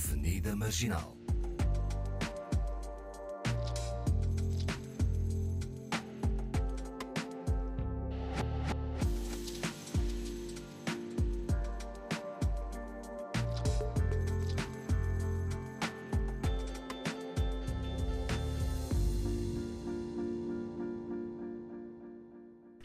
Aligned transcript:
Avenida 0.00 0.56
Marginal. 0.56 1.19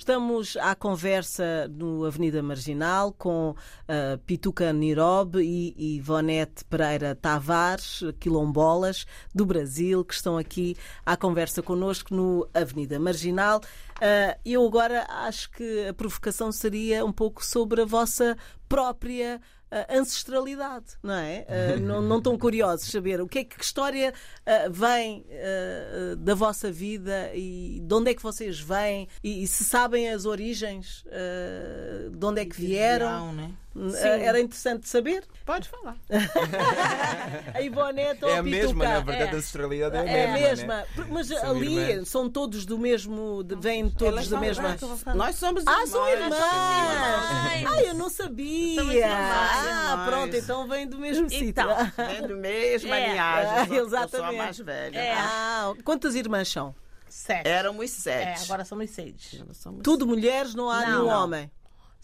Estamos 0.05 0.55
à 0.57 0.75
conversa 0.75 1.67
no 1.67 2.05
Avenida 2.05 2.43
Marginal 2.43 3.11
com 3.11 3.49
uh, 3.49 4.17
Pituca 4.19 4.71
Nirobe 4.71 5.39
e 5.39 5.95
Ivonete 5.97 6.63
Pereira 6.63 7.15
Tavares, 7.15 8.03
quilombolas 8.19 9.07
do 9.33 9.47
Brasil, 9.47 10.05
que 10.05 10.13
estão 10.13 10.37
aqui 10.37 10.77
à 11.03 11.17
conversa 11.17 11.63
connosco 11.63 12.13
no 12.13 12.47
Avenida 12.53 12.99
Marginal. 12.99 13.61
Uh, 13.95 14.39
eu 14.45 14.63
agora 14.63 15.07
acho 15.09 15.49
que 15.49 15.87
a 15.87 15.93
provocação 15.95 16.51
seria 16.51 17.03
um 17.03 17.11
pouco 17.11 17.43
sobre 17.43 17.81
a 17.81 17.85
vossa 17.85 18.37
própria 18.69 19.41
ancestralidade, 19.89 20.97
não 21.01 21.13
é? 21.15 21.45
Não, 21.81 22.01
não 22.01 22.17
estão 22.17 22.37
curiosos 22.37 22.89
saber 22.89 23.19
o 23.21 23.27
que 23.27 23.39
é 23.39 23.43
que, 23.43 23.61
história 23.61 24.13
vem 24.71 25.25
da 26.19 26.35
vossa 26.35 26.71
vida 26.71 27.31
e 27.33 27.81
de 27.81 27.93
onde 27.93 28.11
é 28.11 28.13
que 28.13 28.21
vocês 28.21 28.59
vêm 28.59 29.07
e, 29.23 29.43
e 29.43 29.47
se 29.47 29.63
sabem 29.63 30.09
as 30.09 30.25
origens, 30.25 31.03
de 32.11 32.25
onde 32.25 32.41
é 32.41 32.45
que 32.45 32.55
vieram. 32.55 33.33
Né? 33.33 33.51
Era 34.01 34.39
interessante 34.39 34.87
saber. 34.87 35.25
Pode 35.45 35.67
falar. 35.67 35.97
a 37.53 37.61
Ivonete 37.61 38.23
é 38.23 38.37
a 38.37 38.43
mesma, 38.43 38.85
na 38.85 38.99
verdade, 39.01 39.31
é. 39.31 39.35
a 39.35 39.37
ancestralidade 39.37 39.97
é, 39.97 40.17
é 40.17 40.29
a 40.29 40.33
mesma. 40.33 40.75
Né? 40.77 41.07
Mas 41.09 41.27
são 41.27 41.51
ali 41.51 41.77
irmãs. 41.77 42.09
são 42.09 42.29
todos 42.29 42.65
do 42.65 42.79
mesmo, 42.79 43.43
vêm 43.59 43.89
todos 43.89 44.29
da 44.29 44.39
mesma. 44.39 44.77
Nós 45.13 45.35
somos 45.35 45.63
ah, 45.67 45.71
irmãs. 45.71 45.89
são 45.89 46.07
irmãs. 46.07 46.39
Ah, 46.39 47.81
eu 47.83 47.93
não 47.95 48.09
sabia. 48.09 48.81
Ah, 49.07 50.05
pronto, 50.07 50.35
então 50.35 50.67
vem 50.67 50.87
do 50.87 50.97
mesmo 50.97 51.29
sítio. 51.29 51.49
Então, 51.49 51.67
vem 51.97 52.27
do 52.27 52.37
mesmo 52.37 52.93
é. 52.93 53.09
linhagem. 53.09 53.75
Eu 53.75 53.89
sou, 53.89 53.99
Exatamente. 53.99 54.13
Eu 54.15 54.19
sou 54.19 54.29
a 54.29 54.31
mais 54.31 54.57
velha. 54.57 54.97
É. 54.97 55.13
Ah, 55.13 55.73
quantas 55.83 56.15
irmãs 56.15 56.47
são? 56.47 56.73
Sete. 57.09 57.47
Éramos 57.47 57.91
sete. 57.91 58.41
É, 58.41 58.43
agora 58.45 58.65
somos 58.65 58.89
seis. 58.89 59.41
Somos 59.53 59.81
Tudo 59.83 60.07
mulheres, 60.07 60.55
não 60.55 60.69
há 60.69 60.81
Não, 60.81 60.87
nenhum 60.87 61.07
não. 61.07 61.23
homem. 61.23 61.51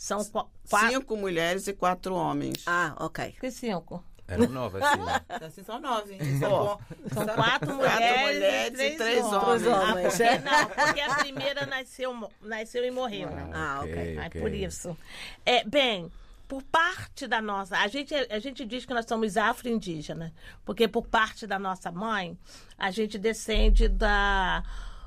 São 0.01 0.25
qu- 0.25 0.49
quatro. 0.67 0.89
Cinco 0.89 1.15
mulheres 1.15 1.67
e 1.67 1.73
quatro 1.73 2.15
homens. 2.15 2.63
Ah, 2.65 2.95
ok. 2.99 3.35
Que 3.39 3.51
cinco? 3.51 4.03
Eram 4.27 4.47
nove, 4.47 4.79
assim. 4.81 5.01
Assim 5.45 5.63
são 5.63 5.79
nove. 5.79 6.17
São 6.39 6.79
São 7.13 7.35
quatro 7.35 7.75
mulheres, 7.75 8.21
mulheres 8.35 8.79
e 8.79 8.83
e 8.83 8.95
três, 8.95 8.97
três 8.97 9.25
homens. 9.25 9.67
homens. 9.67 10.21
Ah, 10.21 10.39
porque, 10.39 10.39
não, 10.39 10.85
porque 10.85 11.01
a 11.01 11.15
primeira 11.21 11.65
nasceu, 11.67 12.29
nasceu 12.41 12.83
e 12.83 12.89
morreu. 12.89 13.29
Ah, 13.53 13.81
ok. 13.83 14.17
É 14.17 14.29
por 14.29 14.51
isso. 14.51 14.97
É, 15.45 15.63
bem, 15.65 16.11
por 16.47 16.63
parte 16.63 17.27
da 17.27 17.39
nossa. 17.39 17.77
A 17.77 17.87
gente, 17.87 18.15
a 18.15 18.39
gente 18.39 18.65
diz 18.65 18.85
que 18.87 18.93
nós 18.95 19.05
somos 19.05 19.37
afro-indígenas, 19.37 20.31
porque 20.65 20.87
por 20.87 21.05
parte 21.05 21.45
da 21.45 21.59
nossa 21.59 21.91
mãe, 21.91 22.35
a 22.75 22.89
gente 22.89 23.19
descende 23.19 23.87
da, 23.87 24.63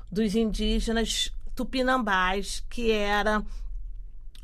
dos 0.09 0.35
indígenas 0.35 1.33
tupinambás, 1.53 2.63
que 2.69 2.91
era 2.91 3.43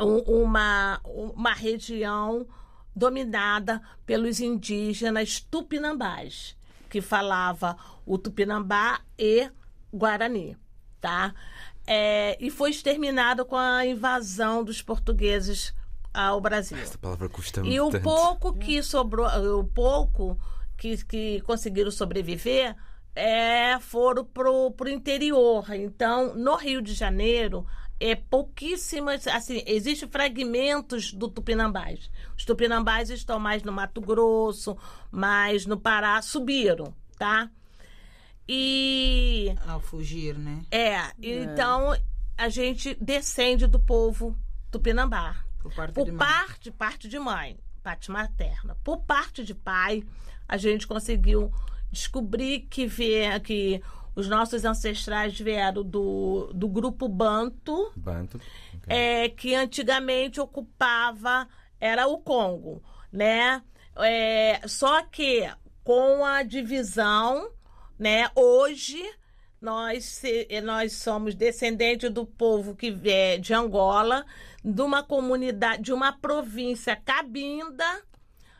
uma, 0.03 0.99
uma 1.03 1.53
região 1.53 2.47
dominada 2.95 3.81
pelos 4.05 4.39
indígenas 4.39 5.39
tupinambás, 5.39 6.57
que 6.89 7.01
falava 7.01 7.77
o 8.05 8.17
tupinambá 8.17 9.01
e 9.17 9.49
guarani, 9.93 10.57
tá? 10.99 11.33
É, 11.85 12.37
e 12.39 12.51
foi 12.51 12.69
exterminado 12.69 13.45
com 13.45 13.57
a 13.57 13.85
invasão 13.85 14.63
dos 14.63 14.81
portugueses 14.81 15.73
ao 16.13 16.39
Brasil. 16.41 16.77
Esta 16.77 16.97
palavra 16.97 17.29
custa-me 17.29 17.73
E 17.73 17.79
o 17.79 17.89
tanto. 17.89 18.03
pouco 18.03 18.53
que 18.53 18.83
sobrou, 18.83 19.27
o 19.59 19.63
pouco 19.63 20.37
que, 20.77 21.03
que 21.05 21.41
conseguiram 21.41 21.91
sobreviver 21.91 22.75
é, 23.15 23.79
foram 23.79 24.25
pro, 24.25 24.71
pro 24.71 24.89
interior. 24.89 25.65
Então, 25.73 26.35
no 26.35 26.55
Rio 26.55 26.81
de 26.81 26.93
Janeiro, 26.93 27.65
é 28.01 28.15
pouquíssimas, 28.15 29.27
assim, 29.27 29.63
existem 29.67 30.09
fragmentos 30.09 31.13
do 31.13 31.27
Tupinambás. 31.29 32.09
Os 32.37 32.43
Tupinambás 32.43 33.09
estão 33.09 33.39
mais 33.39 33.61
no 33.63 33.71
Mato 33.71 34.01
Grosso, 34.01 34.75
mais 35.11 35.65
no 35.65 35.79
Pará, 35.79 36.21
subiram, 36.21 36.93
tá? 37.17 37.49
E 38.47 39.55
Ao 39.67 39.79
fugir, 39.79 40.37
né? 40.37 40.63
é, 40.71 40.97
então 41.21 41.95
a 42.37 42.49
gente 42.49 42.95
descende 42.99 43.67
do 43.67 43.79
povo 43.79 44.35
Tupinambá. 44.71 45.35
Por 45.59 45.73
parte 45.73 45.93
Por 45.93 46.05
de 46.05 46.11
mãe. 46.11 46.17
parte, 46.19 46.71
parte 46.71 47.07
de 47.07 47.19
mãe, 47.19 47.57
parte 47.83 48.09
materna. 48.09 48.75
Por 48.83 49.03
parte 49.03 49.43
de 49.43 49.53
pai, 49.53 50.03
a 50.47 50.57
gente 50.57 50.87
conseguiu 50.87 51.51
descobrir 51.91 52.61
que, 52.61 52.87
vê, 52.87 53.39
que 53.41 53.81
os 54.15 54.27
nossos 54.27 54.65
ancestrais 54.65 55.39
vieram 55.39 55.83
do, 55.83 56.51
do 56.53 56.67
grupo 56.67 57.07
Banto, 57.07 57.91
Banto. 57.95 58.39
ok. 58.75 58.85
é, 58.87 59.29
que 59.29 59.55
antigamente 59.55 60.39
ocupava, 60.39 61.47
era 61.79 62.07
o 62.07 62.17
Congo, 62.19 62.83
né? 63.11 63.61
É, 63.97 64.61
só 64.67 65.03
que 65.03 65.49
com 65.83 66.23
a 66.25 66.43
divisão, 66.43 67.51
né, 67.97 68.29
hoje 68.35 69.03
nós, 69.61 70.21
nós 70.63 70.93
somos 70.93 71.35
descendentes 71.35 72.09
do 72.09 72.25
povo 72.25 72.75
que 72.75 72.97
é 73.05 73.37
de 73.37 73.53
Angola, 73.53 74.25
de 74.63 74.81
uma 74.81 75.03
comunidade, 75.03 75.83
de 75.83 75.93
uma 75.93 76.11
província 76.11 76.95
cabinda, 76.95 78.03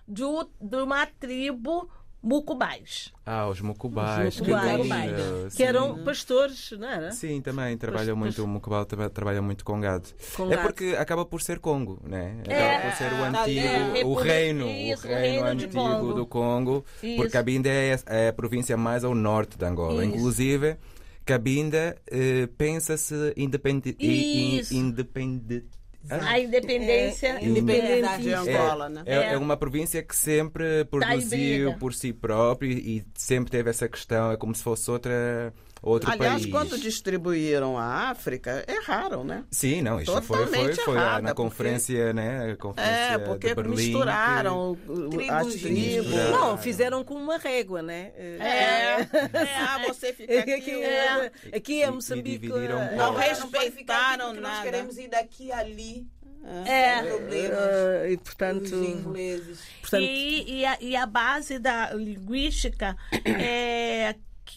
de, 0.08 0.24
de 0.60 0.76
uma 0.78 1.06
tribo 1.06 1.90
Mucubais. 2.24 3.12
Ah, 3.26 3.48
os 3.50 3.60
mucubais. 3.62 4.36
Os 4.36 4.42
que 4.42 4.52
mucubais. 4.54 5.18
Que 5.46 5.50
Sim. 5.58 5.64
eram 5.64 6.04
pastores, 6.04 6.72
não 6.78 6.88
era? 6.88 7.12
Sim, 7.12 7.42
também 7.42 7.76
trabalha 7.78 8.08
Pois- 8.14 8.18
muito, 8.18 8.44
o 8.44 8.48
Mucubal 8.48 8.86
tra- 8.86 9.10
trabalha 9.10 9.42
muito 9.42 9.66
com 9.66 9.80
gado. 9.82 10.08
Com 10.36 10.52
é 10.52 10.58
porque 10.58 10.96
acaba 11.00 11.26
por 11.26 11.42
ser 11.42 11.60
Congo, 11.60 12.00
né? 12.04 12.38
Acaba 12.42 12.56
É, 12.62 12.80
por 12.90 12.98
ser 12.98 13.06
o 13.14 13.32
tá 13.32 13.42
antigo. 13.42 13.60
É, 13.60 14.06
o 14.06 14.14
reino, 14.14 14.68
isso, 14.70 15.08
o 15.08 15.10
reino, 15.10 15.22
reino 15.44 15.46
antigo 15.48 15.74
Congo. 15.74 16.14
do 16.14 16.26
Congo, 16.28 16.86
Isso. 17.02 17.16
porque 17.16 17.32
Cabinda 17.32 17.70
é, 17.70 18.00
é 18.06 18.28
a 18.28 18.34
província 18.34 18.78
mais 18.78 19.04
ao 19.04 19.16
norte 19.16 19.58
de 19.58 19.66
Angola. 19.66 20.06
Isso. 20.06 20.16
Inclusive, 20.16 20.78
Cabinda 21.26 21.98
eh, 22.08 22.48
pensa-se 22.58 23.34
independente. 23.36 23.98
Independente 24.76 25.66
A 26.10 26.40
independência 26.40 27.28
É, 27.28 27.46
Independente 27.46 28.22
de 28.22 28.30
independentista. 28.30 28.62
Angola, 28.62 28.90
né? 28.90 29.04
É, 29.06 29.34
é 29.34 29.38
uma 29.38 29.56
província 29.56 30.02
que 30.02 30.16
sempre 30.16 30.86
produziu 30.86 31.66
briga. 31.66 31.78
por 31.80 31.94
si 31.94 32.12
próprio 32.12 32.72
e 32.72 33.06
sempre 33.16 33.52
teve 33.52 33.70
essa 33.70 33.88
questão, 33.88 34.32
é 34.32 34.38
como 34.38 34.54
se 34.56 34.64
fosse 34.64 34.90
outra, 34.90 35.54
outro 35.82 36.12
Aliás, 36.12 36.42
país. 36.42 36.52
quando 36.52 36.78
distribuíram 36.78 37.78
a 37.78 38.10
África, 38.12 38.64
erraram, 38.68 39.24
né? 39.24 39.44
Sim, 39.50 39.82
não, 39.82 40.00
isto 40.00 40.22
foi, 40.22 40.46
foi, 40.48 40.74
foi 40.76 40.96
errada, 40.96 41.22
na 41.22 41.30
porque- 41.30 41.34
conferência, 41.50 42.14
né? 42.14 42.56
Conferência 42.60 42.94
É, 43.14 43.18
porque 43.18 43.48
de 43.50 43.56
Berlim. 43.56 43.76
misturaram 43.76 44.72
o- 44.88 45.32
as 45.32 45.54
Tribos. 45.56 46.12
Não, 46.32 46.58
fizeram 46.58 47.04
com 47.04 47.16
uma 47.16 47.38
régua, 47.38 47.82
né? 47.82 48.12
É, 48.16 49.08
ah, 49.60 49.82
você 49.88 50.14
fica 50.14 50.40
aqui. 50.40 50.52
Aqui, 50.54 50.72
é. 50.84 51.32
aqui 51.56 51.82
é 51.84 51.90
Moçambique. 51.92 52.40
dividiram 52.48 52.80
Não 52.92 52.96
Não, 52.98 53.16
respeitaram 53.16 54.26
porque 54.28 54.42
nada. 54.42 54.56
Nós 54.56 54.64
queremos 54.64 54.98
ir 54.98 55.08
daqui 55.10 55.52
ali. 55.52 56.08
É. 56.66 57.04
Problemas. 57.04 57.52
eh, 57.60 58.08
e 58.14 58.18
portanto, 58.18 58.72
portanto 59.80 60.02
E, 60.02 60.60
e, 60.62 60.66
a, 60.66 60.78
e 60.82 60.96
a 60.96 61.06
base 61.06 61.60
da 61.60 61.94
linguística 61.94 62.98
é, 63.24 64.16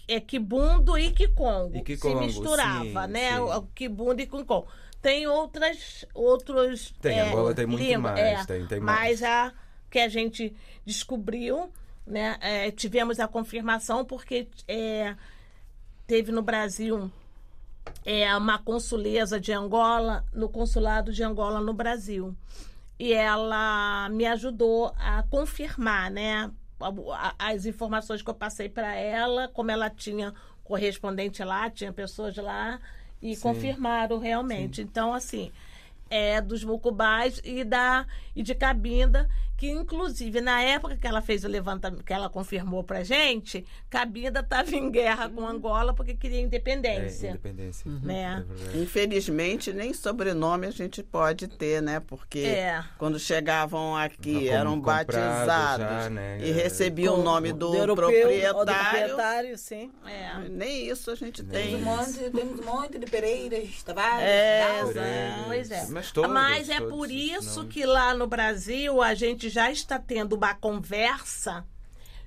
é 0.08 0.20
Kibundo 0.20 0.96
e 0.98 1.10
Kikongo. 1.12 1.76
E 1.78 1.82
Kikongo, 1.82 2.18
Se 2.20 2.24
misturava, 2.26 3.06
sim, 3.06 3.12
né? 3.12 3.30
sim. 3.38 3.68
Kibundo 3.74 4.20
e 4.20 4.26
Kikongo. 4.26 4.66
Tem 5.00 5.26
outras. 5.26 6.04
Outros, 6.14 6.92
Tem, 7.00 7.18
é, 7.18 7.28
Angola 7.28 7.54
tem 7.54 7.66
muito 7.66 7.82
línguas, 7.82 8.14
mais, 8.14 8.40
é, 8.40 8.44
tem- 8.46 8.66
tem 8.66 8.80
mas 8.80 9.20
mais. 9.20 9.22
a 9.22 9.52
que 9.90 9.98
a 9.98 10.08
gente 10.08 10.54
descobriu, 10.84 11.70
né? 12.06 12.36
é, 12.40 12.70
tivemos 12.70 13.20
a 13.20 13.28
confirmação 13.28 14.04
porque 14.04 14.48
é, 14.66 15.14
teve 16.06 16.32
no 16.32 16.42
Brasil 16.42 17.10
é 18.04 18.34
uma 18.36 18.58
consuleza 18.58 19.38
de 19.38 19.52
Angola 19.52 20.24
no 20.32 20.48
consulado 20.48 21.12
de 21.12 21.22
Angola 21.22 21.60
no 21.60 21.72
Brasil 21.74 22.34
e 22.98 23.12
ela 23.12 24.08
me 24.10 24.24
ajudou 24.26 24.92
a 24.98 25.22
confirmar, 25.24 26.10
né, 26.10 26.50
as 27.38 27.66
informações 27.66 28.22
que 28.22 28.28
eu 28.28 28.34
passei 28.34 28.68
para 28.68 28.94
ela, 28.94 29.48
como 29.48 29.70
ela 29.70 29.88
tinha 29.88 30.34
correspondente 30.62 31.42
lá, 31.44 31.70
tinha 31.70 31.92
pessoas 31.92 32.36
lá 32.36 32.80
e 33.22 33.36
confirmaram 33.36 34.18
realmente. 34.18 34.82
Então, 34.82 35.14
assim, 35.14 35.52
é 36.10 36.40
dos 36.40 36.64
Mucubais 36.64 37.40
e 37.44 37.64
da 37.64 38.06
e 38.34 38.42
de 38.42 38.54
Cabinda, 38.54 39.28
que 39.56 39.70
inclusive 39.70 40.40
na 40.40 40.60
época 40.62 40.96
que 40.96 41.06
ela 41.06 41.22
fez 41.22 41.44
o 41.44 41.48
levantamento, 41.48 42.02
que 42.04 42.12
ela 42.12 42.28
confirmou 42.28 42.82
pra 42.82 43.04
gente, 43.04 43.64
Cabinda 43.88 44.40
estava 44.40 44.74
em 44.74 44.90
guerra 44.90 45.28
com 45.28 45.46
Angola 45.46 45.94
porque 45.94 46.14
queria 46.14 46.38
É, 46.38 46.42
independência. 46.42 47.28
independência. 47.30 47.90
Né? 48.02 48.44
É. 48.74 48.78
Infelizmente, 48.78 49.72
nem 49.72 49.92
sobrenome 49.94 50.66
a 50.66 50.70
gente 50.70 51.02
pode 51.02 51.46
ter, 51.48 51.80
né? 51.80 52.00
Porque 52.00 52.40
É. 52.40 52.82
quando 52.98 53.18
chegavam 53.18 53.96
aqui, 53.96 54.46
Já 54.46 54.54
eram 54.54 54.80
batizados 54.80 55.86
já, 56.04 56.10
né? 56.10 56.38
e 56.40 56.50
É. 56.50 56.52
recebiam 56.52 57.20
o 57.20 57.22
nome 57.22 57.52
do, 57.52 57.74
europeu, 57.74 58.08
ou 58.08 58.64
do 58.64 58.72
proprietário. 58.72 59.08
proprietário, 59.14 59.58
sim. 59.58 59.90
É. 60.06 60.48
Nem 60.48 60.88
isso 60.88 61.10
a 61.10 61.14
gente 61.14 61.42
tem. 61.44 61.76
um 61.76 61.80
monte, 61.80 62.12
temos 62.30 62.60
um 62.60 62.64
monte 62.64 62.98
de 62.98 63.06
Pereiras, 63.06 63.82
Tavares, 63.82 64.24
É. 64.26 65.44
Pois 65.46 65.70
é. 65.70 65.86
Mas 65.90 66.10
todos, 66.10 66.30
Mas 66.30 66.68
é 66.68 66.78
todos 66.78 66.92
por 66.92 67.10
isso 67.10 67.60
nomes. 67.60 67.74
que 67.74 67.84
lá 67.86 68.14
no 68.14 68.26
Brasil 68.26 69.00
a 69.02 69.14
gente 69.14 69.43
já 69.50 69.70
está 69.70 69.98
tendo 69.98 70.34
uma 70.36 70.54
conversa, 70.54 71.64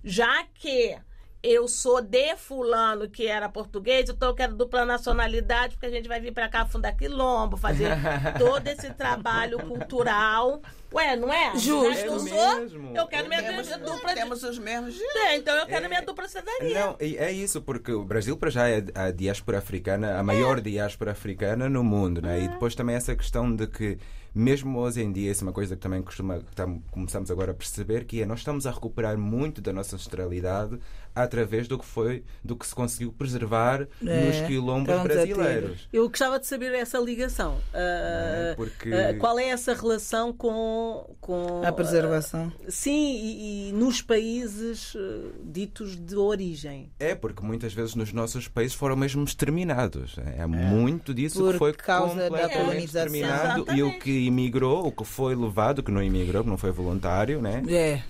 já 0.04 0.44
que 0.54 0.98
eu 1.44 1.68
sou 1.68 2.02
de 2.02 2.36
fulano 2.36 3.08
que 3.08 3.28
era 3.28 3.48
português, 3.48 4.10
então 4.10 4.30
eu 4.30 4.36
quero 4.36 4.56
dupla 4.56 4.84
nacionalidade, 4.84 5.75
porque 5.75 5.86
a 5.86 5.90
gente 5.92 6.08
vai 6.08 6.19
vir 6.19 6.34
para 6.34 6.50
cá 6.50 6.66
fundar 6.66 6.92
quilombo, 6.94 7.56
fazer 7.56 7.92
todo 8.40 8.68
esse 8.68 8.90
trabalho 8.96 9.60
cultural. 9.60 10.62
Ué, 10.92 11.16
não 11.16 11.31
é? 11.31 11.52
Justo. 11.56 11.86
Eu 12.06 12.16
É 12.16 12.19
sou, 12.19 12.60
mesmo. 12.60 12.98
eu 12.98 13.08
quero 13.08 13.28
minha 13.30 13.44
Temos, 13.44 13.68
dupla 13.68 14.14
temos 14.16 14.44
os 14.44 14.58
mesmos 14.58 14.94
direitos. 14.96 15.22
É, 15.22 15.36
então 15.38 15.56
eu 15.56 15.66
quero 15.68 15.86
É. 15.86 15.88
minha 15.88 16.02
dupla 16.02 16.28
cidadania. 16.28 16.80
Não, 16.86 16.98
e 17.00 17.18
é 17.18 17.31
isso, 17.31 17.62
porque 17.62 17.92
o 17.92 18.04
Brasil 18.04 18.36
para 18.36 18.50
já 18.50 18.68
é 18.68 18.84
a 18.96 19.12
diáspora 19.12 19.60
africana, 19.60 20.18
a 20.18 20.24
maior 20.24 20.60
diáspora 20.60 21.12
africana 21.12 21.69
no 21.69 21.84
mundo, 21.84 22.22
né? 22.22 22.42
E 22.42 22.48
depois 22.48 22.74
também 22.74 22.96
essa 22.96 23.16
questão 23.16 23.54
de 23.56 23.68
que, 23.68 23.98
mesmo 24.38 24.80
hoje 24.80 25.01
em 25.01 25.12
dia, 25.12 25.31
isso 25.31 25.44
é 25.44 25.48
uma 25.48 25.54
coisa 25.54 25.75
que 25.75 25.81
também 25.81 26.01
costuma, 26.01 26.39
que 26.39 26.56
tam- 26.56 26.81
começamos 26.92 27.30
agora 27.31 27.51
a 27.51 27.56
perceber, 27.56 28.06
que 28.06 28.22
é 28.22 28.25
nós 28.25 28.39
estamos 28.39 28.66
a 28.68 28.72
recuperar 28.72 29.18
muito 29.18 29.62
da 29.62 29.74
nossa 29.74 29.95
ancestralidade 29.95 30.78
através 31.16 31.68
do 31.68 31.80
que 31.80 31.86
foi, 31.86 32.24
do 32.44 32.56
que 32.56 32.66
se 32.68 32.75
conseguiu 32.75 33.12
preservar 33.12 33.88
É, 34.06 34.25
nos 34.25 34.48
quilombos 34.48 35.01
brasileiros. 35.01 35.88
Eu 35.92 36.07
gostava 36.10 36.39
de 36.39 36.45
saber 36.45 36.74
essa 36.75 37.00
ligação. 37.00 37.57
Ah, 37.74 38.51
É, 38.51 38.54
porque- 38.56 38.94
ah, 38.94 39.16
qual 39.18 39.39
é 39.39 39.45
essa 39.50 39.74
relação 39.74 40.31
com, 40.31 41.16
com 41.19 41.63
A 41.66 41.72
preservação. 41.72 42.51
ah, 42.56 42.66
sim, 42.69 43.16
e, 43.18 43.69
e 43.69 43.72
nos 43.74 44.00
países 44.01 44.95
ditos 45.44 45.95
de 45.95 46.16
origem. 46.16 46.92
É, 47.00 47.16
porque 47.16 47.44
muitas 47.44 47.74
vezes 47.74 47.95
nos 47.95 48.13
nossos 48.13 48.48
países 48.48 48.75
foram 48.75 48.95
mesmo 48.95 49.24
exterminados. 49.24 50.16
É, 50.38 50.45
muito 50.45 51.13
disso 51.16 51.40
Por 51.40 51.54
que 51.54 51.57
foi 51.57 51.74
causa 51.74 52.30
da 52.30 52.48
colonização. 52.50 52.75
exterminado. 53.07 53.60
E 53.72 53.81
o 53.81 53.88
Exatamente. 53.88 54.00
que 54.04 54.26
imigrou, 54.27 54.85
o 54.88 54.91
que 54.91 55.03
foi 55.03 55.35
levado, 55.35 55.81
que 55.81 55.91
não 55.91 56.01
imigrou, 56.03 56.44
que 56.44 56.50
não 56.50 56.57
foi 56.57 56.71
voluntário, 56.71 57.41
né? 57.41 57.63
É. 57.68 58.01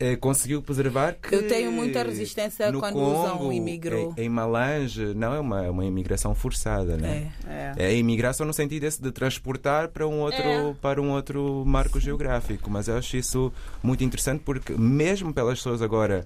eh, 0.00 0.16
conseguiu 0.16 0.60
preservar 0.62 1.14
que 1.14 1.32
Eu 1.34 1.46
tenho 1.46 1.70
muita 1.70 2.02
resistência 2.02 2.72
no 2.72 2.80
quando 2.80 2.94
Congo, 2.94 3.20
usam 3.20 3.52
imigrou. 3.52 4.14
Em, 4.16 4.24
em 4.24 4.28
Malange, 4.28 5.14
não 5.14 5.32
é 5.34 5.38
uma, 5.40 5.70
uma 5.70 5.84
imigração 5.84 6.34
forçada, 6.34 6.96
né? 6.96 7.30
É. 7.46 7.72
É. 7.78 7.84
É 7.84 7.86
a 7.86 7.92
imigração 7.92 8.44
no 8.46 8.52
sentido 8.52 8.84
esse 8.84 9.00
de 9.00 9.12
transportar 9.12 9.88
para 9.88 10.06
um 10.06 10.20
outro 10.20 10.42
É. 10.42 10.74
para 10.80 11.00
um 11.00 11.10
outro 11.12 11.62
marco 11.64 12.00
geográfico, 12.00 12.68
mas 12.70 12.88
eu 12.88 12.96
acho 12.96 13.16
isso 13.16 13.52
muito 13.82 14.02
interessante 14.02 14.42
porque 14.44 14.72
mesmo 14.72 15.32
pelas 15.32 15.58
pessoas 15.58 15.80
agora 15.82 16.24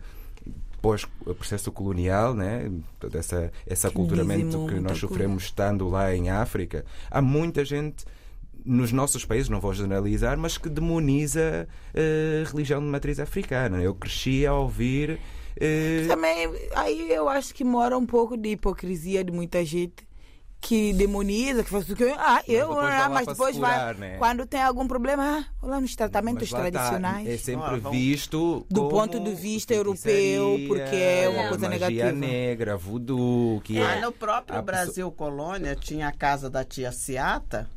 pós 0.80 1.04
o 1.26 1.34
processo 1.34 1.70
colonial, 1.72 2.34
né, 2.34 2.70
toda 3.00 3.18
essa 3.18 3.50
esse 3.66 3.86
aculturamento 3.86 4.66
que 4.66 4.74
nós 4.74 4.92
coisa. 4.92 5.00
sofremos 5.00 5.44
estando 5.44 5.88
lá 5.88 6.14
em 6.14 6.30
África, 6.30 6.84
há 7.10 7.20
muita 7.20 7.64
gente 7.64 8.04
nos 8.66 8.90
nossos 8.92 9.24
países, 9.24 9.48
não 9.48 9.60
vou 9.60 9.72
generalizar, 9.72 10.36
mas 10.36 10.58
que 10.58 10.68
demoniza 10.68 11.68
a 11.94 12.50
religião 12.50 12.80
de 12.80 12.86
matriz 12.86 13.20
africana. 13.20 13.80
Eu 13.80 13.94
cresci 13.94 14.44
a 14.46 14.52
ouvir 14.54 15.18
eh, 15.58 16.04
Também, 16.08 16.52
aí 16.74 17.10
eu 17.12 17.28
acho 17.28 17.54
que 17.54 17.64
mora 17.64 17.96
um 17.96 18.04
pouco 18.04 18.36
de 18.36 18.50
hipocrisia 18.50 19.22
de 19.24 19.30
muita 19.32 19.64
gente 19.64 20.04
que 20.58 20.92
demoniza, 20.94 21.62
que 21.62 21.70
faz 21.70 21.88
o 21.88 21.94
que. 21.94 22.02
Ah, 22.18 22.42
eu, 22.48 22.68
depois 22.68 22.86
vai 22.86 22.96
ah, 22.96 23.00
lá 23.02 23.08
mas 23.10 23.26
depois 23.26 23.54
se 23.54 23.60
vai. 23.60 23.72
curar, 23.72 23.94
né? 23.94 24.16
Quando 24.18 24.46
tem 24.46 24.60
algum 24.60 24.88
problema, 24.88 25.22
ah, 25.38 25.44
vou 25.60 25.70
lá 25.70 25.80
nos 25.80 25.94
tratamentos 25.94 26.50
Mas 26.50 26.50
tá, 26.50 26.70
tradicionais. 26.70 27.28
é 27.28 27.36
sempre 27.36 27.80
Ah, 27.84 27.90
visto 27.90 28.66
Do 28.68 28.80
como 28.80 28.90
ponto 28.90 29.20
de 29.20 29.34
vista 29.34 29.74
europeu, 29.74 30.58
porque 30.66 30.96
é 30.96 31.28
uma 31.28 31.48
coisa 31.50 31.68
magia 31.68 31.88
negativa. 31.88 32.12
negra, 32.12 32.76
voodoo, 32.76 33.60
que 33.62 33.78
Mas 33.78 33.98
é. 33.98 34.00
no 34.00 34.10
próprio 34.10 34.58
a 34.58 34.62
pessoa- 34.62 34.84
Brasil 34.84 35.12
Colônia 35.12 35.76
tinha 35.76 36.08
a 36.08 36.12
casa 36.12 36.50
da 36.50 36.64
tia 36.64 36.90
Ciata, 36.90 37.68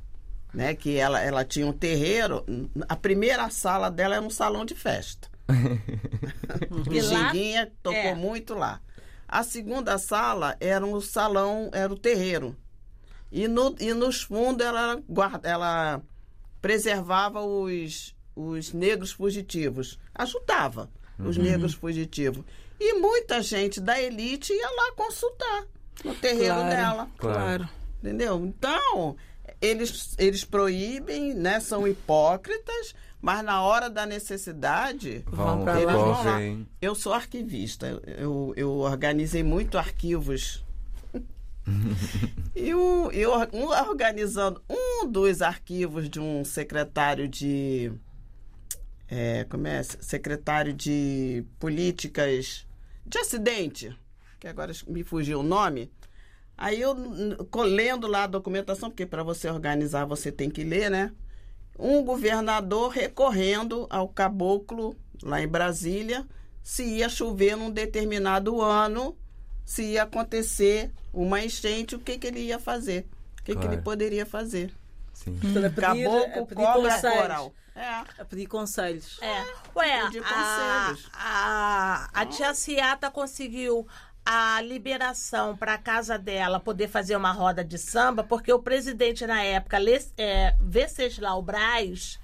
né? 0.53 0.73
Que 0.75 0.97
ela, 0.97 1.21
ela 1.21 1.43
tinha 1.45 1.65
um 1.67 1.73
terreiro. 1.73 2.43
A 2.87 2.95
primeira 2.95 3.49
sala 3.49 3.89
dela 3.89 4.15
era 4.15 4.25
um 4.25 4.29
salão 4.29 4.65
de 4.65 4.75
festa. 4.75 5.27
E 6.91 7.01
lá- 7.01 7.29
Pixinguinha 7.31 7.71
tocou 7.81 7.99
é. 7.99 8.15
muito 8.15 8.53
lá. 8.53 8.81
A 9.27 9.43
segunda 9.43 9.97
sala 9.97 10.55
era 10.59 10.85
um 10.85 10.99
salão, 10.99 11.69
era 11.71 11.91
o 11.91 11.97
terreiro. 11.97 12.55
E, 13.31 13.47
no, 13.47 13.75
e 13.79 13.93
nos 13.93 14.23
fundos 14.23 14.65
ela, 14.65 15.01
guarda, 15.07 15.47
ela 15.47 16.01
preservava 16.61 17.41
os, 17.41 18.15
os 18.35 18.73
negros 18.73 19.11
fugitivos. 19.11 19.99
Ajudava 20.15 20.89
os 21.19 21.37
negros 21.37 21.73
fugitivos. 21.73 22.43
E 22.79 22.93
muita 22.99 23.41
gente 23.41 23.79
da 23.79 24.01
elite 24.01 24.51
ia 24.53 24.69
lá 24.69 24.93
consultar 24.95 25.65
no 26.03 26.15
terreiro 26.15 26.55
Claro. 26.55 26.69
dela. 26.69 27.07
Claro. 27.17 27.69
Entendeu? 28.01 28.45
Então, 28.45 29.15
eles, 29.61 30.15
eles 30.17 30.43
proíbem, 30.43 31.33
né? 31.33 31.59
São 31.59 31.87
hipócritas, 31.87 32.93
mas 33.21 33.43
na 33.43 33.61
hora 33.61 33.89
da 33.89 34.05
necessidade. 34.05 35.23
Vão, 35.27 35.63
pra 35.63 35.73
lá. 35.73 35.81
Eles 35.81 35.93
vão 35.93 36.23
lá. 36.23 36.39
Eu 36.81 36.95
sou 36.95 37.13
arquivista. 37.13 38.01
Eu, 38.05 38.53
eu 38.55 38.71
organizei 38.77 39.43
muito 39.43 39.77
arquivos. 39.77 40.63
e 42.55 42.73
o, 42.73 43.11
eu 43.11 43.31
um, 43.53 43.65
organizando 43.65 44.61
um 44.69 45.05
dos 45.07 45.41
arquivos 45.41 46.09
de 46.09 46.19
um 46.19 46.43
secretário 46.45 47.27
de. 47.27 47.91
É, 49.07 49.43
como 49.45 49.67
é? 49.67 49.83
Secretário 49.83 50.71
de 50.71 51.43
Políticas 51.59 52.65
de 53.05 53.17
Acidente, 53.17 53.97
que 54.39 54.47
agora 54.47 54.71
me 54.87 55.03
fugiu 55.03 55.39
o 55.39 55.43
nome. 55.43 55.91
Aí 56.61 56.81
eu, 56.81 56.93
lendo 57.63 58.05
lá 58.05 58.23
a 58.23 58.27
documentação, 58.27 58.89
porque 58.89 59.05
para 59.05 59.23
você 59.23 59.49
organizar 59.49 60.03
você 60.05 60.29
tem 60.29 60.49
que 60.49 60.61
ler, 60.63 60.91
né? 60.91 61.13
Um 61.77 62.03
governador 62.03 62.89
recorrendo 62.89 63.87
ao 63.89 64.09
caboclo 64.09 64.93
lá 65.23 65.41
em 65.41 65.47
Brasília 65.47 66.27
se 66.61 66.83
ia 66.83 67.07
chover 67.07 67.55
num 67.55 67.71
determinado 67.71 68.61
ano, 68.61 69.17
se 69.65 69.83
ia 69.93 70.03
acontecer 70.03 70.91
uma 71.13 71.41
enchente, 71.41 71.95
o 71.95 71.99
que, 71.99 72.17
que 72.17 72.27
ele 72.27 72.41
ia 72.41 72.59
fazer? 72.59 73.07
O 73.39 73.43
que, 73.43 73.53
que 73.53 73.61
Claro. 73.61 73.73
ele 73.73 73.81
poderia 73.81 74.25
fazer? 74.25 74.73
Sim. 75.13 75.37
Portanto, 75.39 75.65
a 75.65 75.69
pedir, 75.69 76.05
a 76.05 76.09
Caboclo, 76.11 76.45
pedir 76.47 76.55
cobra, 76.55 76.91
conselhos. 76.93 77.17
coral. 77.21 77.53
É. 77.75 78.21
A 78.21 78.25
pedir 78.29 78.47
conselhos. 78.47 79.17
É. 79.21 79.45
Ué, 79.75 80.03
pedir 80.07 80.23
a, 80.25 80.27
conselhos. 80.91 81.09
a, 81.13 82.09
a 82.13 82.25
tia 82.25 82.53
Ciata 82.53 83.09
conseguiu 83.09 83.87
a 84.31 84.61
liberação 84.61 85.57
para 85.57 85.73
a 85.73 85.77
casa 85.79 86.15
dela 86.15 86.59
poder 86.59 86.87
fazer 86.87 87.15
uma 87.15 87.31
roda 87.31 87.63
de 87.63 87.79
samba, 87.79 88.23
porque 88.23 88.53
o 88.53 88.59
presidente 88.59 89.25
na 89.25 89.41
época, 89.41 89.77
é, 90.19 90.55
Venceslau 90.61 91.41
Braz, 91.41 92.19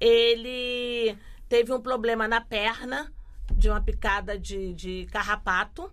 ele 0.00 1.14
teve 1.50 1.70
um 1.70 1.78
problema 1.78 2.26
na 2.26 2.40
perna 2.40 3.12
de 3.50 3.68
uma 3.68 3.82
picada 3.82 4.38
de, 4.38 4.72
de 4.72 5.06
carrapato. 5.12 5.92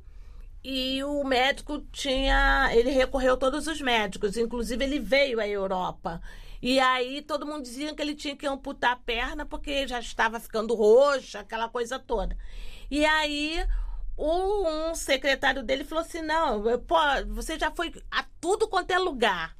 E 0.63 1.03
o 1.03 1.25
médico 1.25 1.79
tinha. 1.91 2.69
Ele 2.71 2.91
recorreu 2.91 3.33
a 3.33 3.37
todos 3.37 3.67
os 3.67 3.81
médicos, 3.81 4.37
inclusive 4.37 4.81
ele 4.81 4.97
veio 4.97 5.41
à 5.41 5.47
Europa. 5.47 6.21
E 6.61 6.79
aí 6.79 7.21
todo 7.21 7.45
mundo 7.45 7.63
dizia 7.63 7.93
que 7.93 8.01
ele 8.01 8.15
tinha 8.15 8.35
que 8.35 8.47
amputar 8.47 8.93
a 8.93 8.95
perna 8.95 9.45
porque 9.45 9.85
já 9.85 9.99
estava 9.99 10.39
ficando 10.39 10.73
roxa, 10.73 11.41
aquela 11.41 11.67
coisa 11.67 11.99
toda. 11.99 12.37
E 12.89 13.05
aí 13.05 13.65
um 14.21 14.93
secretário 14.95 15.63
dele 15.63 15.83
falou 15.83 16.03
assim: 16.03 16.21
não, 16.21 16.67
eu- 16.69 16.79
pô, 16.79 16.95
você 17.29 17.57
já 17.57 17.71
foi 17.71 17.93
a 18.11 18.23
tudo 18.41 18.67
quanto 18.67 18.91
é 18.91 18.97
lugar. 18.99 19.55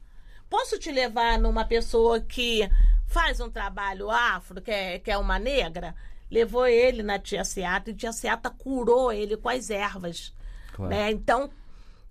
Posso 0.50 0.78
te 0.80 0.92
levar 0.92 1.38
numa 1.38 1.64
pessoa 1.66 2.20
que 2.20 2.70
faz 3.08 3.40
um 3.40 3.50
trabalho 3.50 4.10
afro, 4.10 4.62
que 4.62 4.72
é, 4.72 5.00
que 5.00 5.12
é 5.12 5.18
uma 5.18 5.38
negra? 5.40 5.96
Levou 6.30 6.68
ele 6.68 7.02
na 7.04 7.18
tia 7.20 7.44
Seata 7.44 7.90
e 7.92 7.96
tia 7.96 8.12
Seata 8.12 8.50
curou 8.50 9.12
ele 9.12 9.38
com 9.38 9.50
as 9.50 9.70
ervas. 9.70 10.34
Claro. 10.74 10.90
né? 10.90 11.12
Então, 11.12 11.50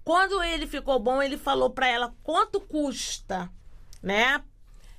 quando 0.05 0.43
ele 0.43 0.67
ficou 0.67 0.99
bom, 0.99 1.23
ele 1.23 1.37
falou 1.37 1.71
para 1.71 1.87
ela 1.88 2.14
quanto 2.23 2.61
custa, 2.61 3.50
né? 4.02 4.43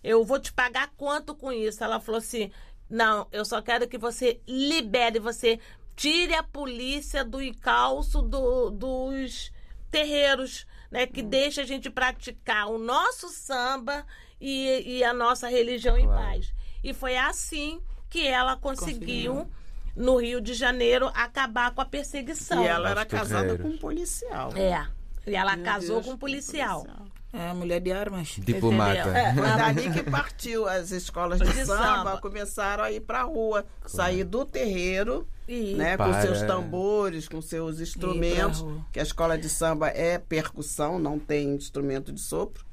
Eu 0.03 0.23
vou 0.23 0.39
te 0.39 0.53
pagar 0.53 0.91
quanto 0.95 1.33
com 1.35 1.51
isso? 1.51 1.83
Ela 1.83 1.99
falou 1.99 2.19
assim: 2.19 2.51
não, 2.89 3.27
eu 3.31 3.43
só 3.45 3.61
quero 3.61 3.87
que 3.87 3.97
você 3.97 4.39
libere, 4.47 5.19
você 5.19 5.59
tire 5.99 6.33
a 6.33 6.41
polícia 6.41 7.25
do 7.25 7.41
encalço 7.41 8.21
do- 8.21 8.69
dos 8.69 9.51
terreiros, 9.91 10.65
né? 10.89 11.05
Que 11.05 11.21
deixa 11.21 11.61
a 11.61 11.65
gente 11.65 11.89
praticar 11.89 12.67
o 12.69 12.77
nosso 12.77 13.27
samba 13.27 14.05
e, 14.39 14.97
e 14.99 15.03
a 15.03 15.13
nossa 15.13 15.49
religião 15.49 15.97
em 15.97 16.05
Claro. 16.05 16.21
paz. 16.23 16.53
E 16.81 16.93
foi 16.93 17.17
assim 17.17 17.81
que 18.09 18.25
ela 18.25 18.55
conseguiu, 18.55 19.45
no 19.93 20.15
Rio 20.15 20.39
de 20.39 20.53
Janeiro, 20.53 21.11
acabar 21.13 21.71
com 21.71 21.81
a 21.81 21.85
perseguição. 21.85 22.63
E 22.63 22.67
ela 22.67 22.89
era 22.91 23.05
casada 23.05 23.57
com 23.57 23.67
um 23.67 23.77
policial. 23.77 24.51
É. 24.55 24.87
E 25.27 25.35
ela 25.35 25.57
Meu 25.57 25.65
casou 25.65 25.95
Deus, 25.97 26.05
com 26.05 26.11
um 26.13 26.17
policial. 26.17 26.87
É, 27.31 27.53
mulher 27.53 27.79
de 27.79 27.91
armas. 27.91 28.35
Diplomata. 28.39 29.01
Entendeu? 29.09 29.33
Foi 29.43 29.43
dali 29.57 29.91
que 29.91 30.03
partiu 30.09 30.67
as 30.67 30.89
escolas 30.91 31.39
de, 31.39 31.45
De 31.47 31.65
samba, 31.65 31.77
samba. 31.77 32.17
começaram 32.17 32.83
a 32.83 32.91
ir 32.91 33.01
pra 33.01 33.21
rua, 33.21 33.65
sair 33.85 34.23
do 34.23 34.43
terreiro, 34.43 35.27
E- 35.47 35.75
né, 35.75 35.91
com 35.95 36.05
Para- 36.05 36.21
seus 36.23 36.41
tambores, 36.41 37.27
com 37.27 37.39
seus 37.41 37.79
instrumentos, 37.79 38.65
que 38.91 38.99
a 38.99 39.03
escola 39.03 39.37
de 39.37 39.47
samba 39.47 39.89
é 39.89 40.17
percussão, 40.17 40.97
não 40.97 41.19
tem 41.19 41.53
instrumento 41.53 42.11
de 42.11 42.19
sopro, 42.19 42.65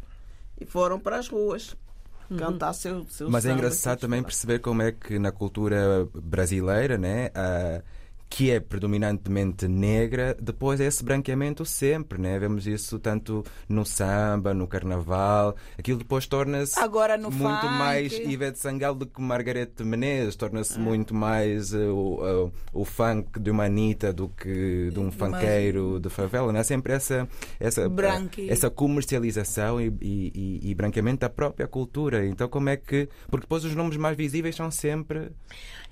e 0.58 0.64
foram 0.64 0.98
para 0.98 1.18
as 1.18 1.28
ruas 1.28 1.76
cantar 2.38 2.72
seu, 2.72 3.06
seu 3.10 3.30
Mas 3.30 3.44
é 3.44 3.52
engraçado 3.52 3.98
seus 3.98 4.00
também 4.00 4.22
perceber 4.22 4.58
como 4.60 4.80
é 4.82 4.90
que 4.90 5.18
na 5.18 5.30
cultura 5.30 6.08
brasileira, 6.14 6.96
né, 6.96 7.30
que 8.28 8.50
é 8.50 8.58
predominantemente 8.58 9.68
negra, 9.68 10.36
depois 10.40 10.80
é 10.80 10.86
esse 10.86 11.02
branqueamento 11.04 11.64
sempre, 11.64 12.20
né? 12.20 12.38
Vemos 12.38 12.66
isso 12.66 12.98
tanto 12.98 13.44
no 13.68 13.84
samba, 13.86 14.52
no 14.52 14.66
carnaval. 14.66 15.54
Aquilo 15.78 15.98
depois 15.98 16.26
torna-se 16.26 16.78
muito 16.80 17.30
funk. 17.30 17.64
mais 17.66 18.12
Ivete 18.12 18.58
Sangalo 18.58 18.96
do 18.98 19.06
que 19.06 19.20
Margarete 19.22 19.84
Menezes, 19.84 20.34
Ah. 20.34 20.38
torna-se 20.38 20.78
muito 20.78 21.14
mais 21.14 21.72
eh, 21.72 21.86
o, 21.86 22.50
o, 22.74 22.84
funk 22.84 23.38
de 23.38 23.50
uma 23.50 23.64
Anitta 23.66 24.12
do 24.12 24.28
que 24.28 24.90
de 24.92 24.98
um 24.98 25.10
funkeiro 25.12 26.00
de 26.00 26.08
favela, 26.10 26.52
não 26.52 26.60
é 26.60 26.64
sempre 26.64 26.92
essa 26.94 27.28
essa 27.60 27.88
Branque. 27.88 28.50
essa 28.50 28.68
comercialização 28.68 29.80
e, 29.80 29.86
e, 30.00 30.32
e- 30.64 30.70
e 30.70 30.74
branqueamento 30.74 31.20
da 31.20 31.30
própria 31.30 31.66
cultura. 31.68 32.26
Então 32.26 32.48
como 32.48 32.68
é 32.68 32.76
que 32.76 33.08
porque 33.28 33.44
depois 33.46 33.64
os 33.64 33.74
nomes 33.74 33.96
mais 33.96 34.16
visíveis 34.16 34.56
são 34.56 34.70
sempre 34.70 35.30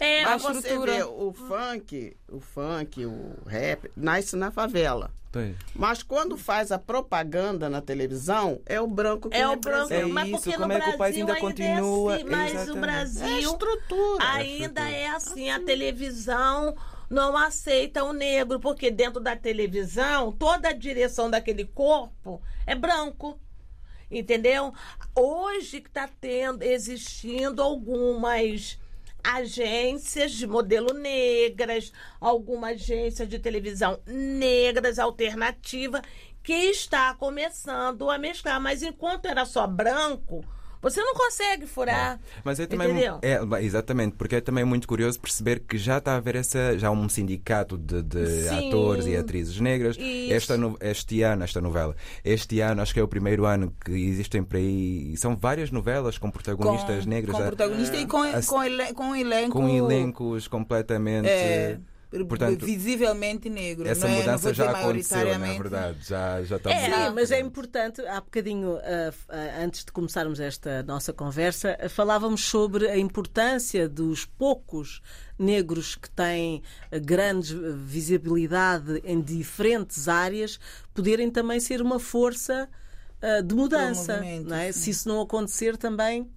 É, 0.00 0.24
a 0.24 0.36
você 0.36 0.58
estrutura. 0.58 0.92
vê, 0.96 1.02
o 1.04 1.32
funk, 1.32 2.16
o 2.30 2.40
funk, 2.40 3.04
o 3.04 3.36
rap, 3.46 3.90
nasce 3.96 4.36
na 4.36 4.50
favela. 4.50 5.10
Pois. 5.32 5.56
Mas 5.74 6.02
quando 6.02 6.36
faz 6.38 6.70
a 6.70 6.78
propaganda 6.78 7.68
na 7.68 7.80
televisão, 7.80 8.60
é 8.64 8.80
o 8.80 8.86
branco 8.86 9.28
que 9.28 9.36
É 9.36 9.48
o 9.48 9.56
branco, 9.56 9.92
É 9.92 10.04
mas 10.06 10.28
isso, 10.28 10.36
porque 10.42 10.52
como 10.56 10.68
no 10.68 10.74
é 10.74 10.80
que 10.80 10.90
o 10.90 10.96
país 10.98 11.16
Brasil 11.16 11.26
ainda 11.26 11.40
continua- 11.40 12.12
É 12.12 12.16
assim, 12.16 12.24
mas 12.30 12.52
o 12.52 12.54
Exatamente. 12.54 12.68
É 12.68 12.78
a 12.78 12.80
Brasil 12.80 13.50
estrutura. 13.52 14.24
ainda 14.32 14.90
é 14.90 15.06
assim, 15.08 15.50
a 15.50 15.60
televisão 15.60 16.76
não 17.10 17.36
aceita 17.36 18.04
o 18.04 18.12
negro, 18.12 18.60
porque 18.60 18.90
dentro 18.92 19.20
da 19.20 19.34
televisão, 19.36 20.30
toda 20.32 20.68
a 20.68 20.72
direção 20.72 21.28
daquele 21.28 21.64
corpo 21.64 22.40
é 22.64 22.74
branco. 22.76 23.38
Entendeu? 24.10 24.72
Hoje 25.16 25.80
que 25.80 25.88
está 25.88 26.08
tendo, 26.20 26.62
existindo 26.62 27.60
algumas 27.60 28.78
agências 29.24 30.32
de 30.32 30.46
modelo 30.46 30.92
negras, 30.92 31.90
alguma 32.20 32.68
agência 32.68 33.26
de 33.26 33.38
televisão 33.38 33.98
negras, 34.06 34.98
alternativa, 34.98 36.02
que 36.42 36.52
está 36.52 37.14
começando 37.14 38.10
a 38.10 38.18
mesclar. 38.18 38.60
Mas 38.60 38.82
enquanto 38.82 39.24
era 39.24 39.46
só 39.46 39.66
branco, 39.66 40.44
você 40.84 41.00
não 41.02 41.14
consegue 41.14 41.66
furar. 41.66 42.20
Mas 42.44 42.60
é 42.60 42.66
também 42.66 42.90
é, 43.22 43.44
bem, 43.44 43.64
exatamente, 43.64 44.14
porque 44.16 44.36
é 44.36 44.40
também 44.40 44.64
muito 44.64 44.86
curioso 44.86 45.18
perceber 45.18 45.60
que 45.60 45.76
já 45.76 45.98
está 45.98 46.12
a 46.12 46.16
haver 46.16 46.36
essa 46.36 46.78
já 46.78 46.90
um 46.90 47.08
sindicato 47.08 47.76
de, 47.76 48.02
de 48.02 48.48
atores 48.48 49.06
e 49.06 49.16
atrizes 49.16 49.58
negras. 49.58 49.96
Isso. 49.98 50.32
Esta 50.32 50.54
este 50.82 51.22
ano, 51.22 51.42
esta 51.42 51.60
novela, 51.60 51.96
este 52.24 52.60
ano 52.60 52.82
acho 52.82 52.94
que 52.94 53.00
é 53.00 53.02
o 53.02 53.08
primeiro 53.08 53.44
ano 53.46 53.74
que 53.84 53.90
existem 53.92 54.44
por 54.44 54.56
aí, 54.56 55.16
são 55.16 55.34
várias 55.36 55.70
novelas 55.70 56.18
com 56.18 56.30
protagonistas 56.30 57.06
negras 57.06 57.34
Com 57.34 57.40
já- 57.40 57.46
protagonista 57.48 57.96
e 57.96 58.06
com, 58.06 58.22
com, 58.46 58.62
ele, 58.62 58.92
com 58.94 59.16
elenco. 59.16 59.50
com 59.58 59.68
elencos 59.68 60.46
completamente 60.46 61.28
É, 61.28 61.78
portanto, 62.26 62.64
visivelmente 62.64 63.49
negro. 63.50 63.88
essa 63.88 64.06
não 64.06 64.09
é, 64.09 64.16
não 64.16 64.21
mudança 64.21 64.42
vou 64.44 64.54
já 64.54 64.71
aconteceu, 64.71 65.16
na 65.18 65.25
maioritariamente. 65.38 65.62
verdade. 65.62 65.99
Já, 66.09 66.42
já 66.44 66.56
está 66.56 66.71
É, 66.71 66.85
Sim, 67.09 67.14
mas 67.14 67.30
é 67.30 67.40
importante, 67.40 68.00
há 68.06 68.21
bocadinho, 68.21 68.78
f- 68.78 69.25
ah, 69.28 69.62
antes 69.64 69.85
de 69.85 69.92
começarmos 69.92 70.38
esta 70.40 70.83
nossa 70.85 71.12
conversa, 71.12 71.76
ah, 71.80 71.88
falávamos 71.88 72.44
sobre 72.44 72.88
a 72.88 72.97
importância 72.99 73.88
dos 73.88 74.25
poucos 74.25 75.00
negros 75.38 75.97
que 75.97 76.11
têm 76.11 76.62
ah, 76.92 76.99
grande 76.99 77.54
visibilidade 78.14 79.00
em 79.04 79.21
diferentes 79.21 80.09
áreas 80.09 80.59
poderem 80.92 81.30
também 81.30 81.59
ser 81.61 81.80
uma 81.83 81.99
força 81.99 82.68
ah, 83.21 83.40
de 83.40 83.54
mudança. 83.54 84.21
não 84.44 84.56
é? 84.56 84.71
Se 84.73 84.90
isso 84.90 85.09
não 85.09 85.21
acontecer 85.21 85.76
também. 85.76 86.28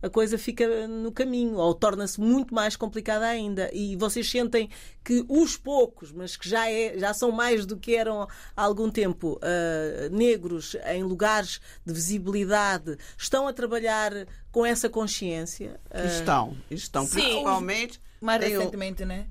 A 0.00 0.08
coisa 0.08 0.38
fica 0.38 0.86
no 0.86 1.10
caminho, 1.10 1.56
ou 1.56 1.74
torna-se 1.74 2.20
muito 2.20 2.54
mais 2.54 2.76
complicada 2.76 3.26
ainda. 3.26 3.68
E 3.72 3.96
vocês 3.96 4.30
sentem 4.30 4.70
que 5.04 5.24
os 5.28 5.56
poucos, 5.56 6.12
mas 6.12 6.36
que 6.36 6.48
já, 6.48 6.70
é, 6.70 6.96
já 6.98 7.12
são 7.12 7.32
mais 7.32 7.66
do 7.66 7.76
que 7.76 7.96
eram 7.96 8.22
há 8.56 8.62
algum 8.62 8.90
tempo, 8.90 9.38
ah, 9.42 10.08
negros 10.10 10.76
em 10.86 11.02
lugares 11.02 11.60
de 11.84 11.92
visibilidade, 11.92 12.96
estão 13.16 13.48
a 13.48 13.52
trabalhar 13.52 14.12
com 14.52 14.64
essa 14.64 14.88
consciência? 14.88 15.80
Ah, 15.90 16.04
Estão, 16.04 16.56
estão. 16.70 17.06
Sim. 17.06 17.20
Principalmente. 17.20 18.00
Mais 18.20 18.42
recentemente, 18.42 19.04
né? 19.04 19.26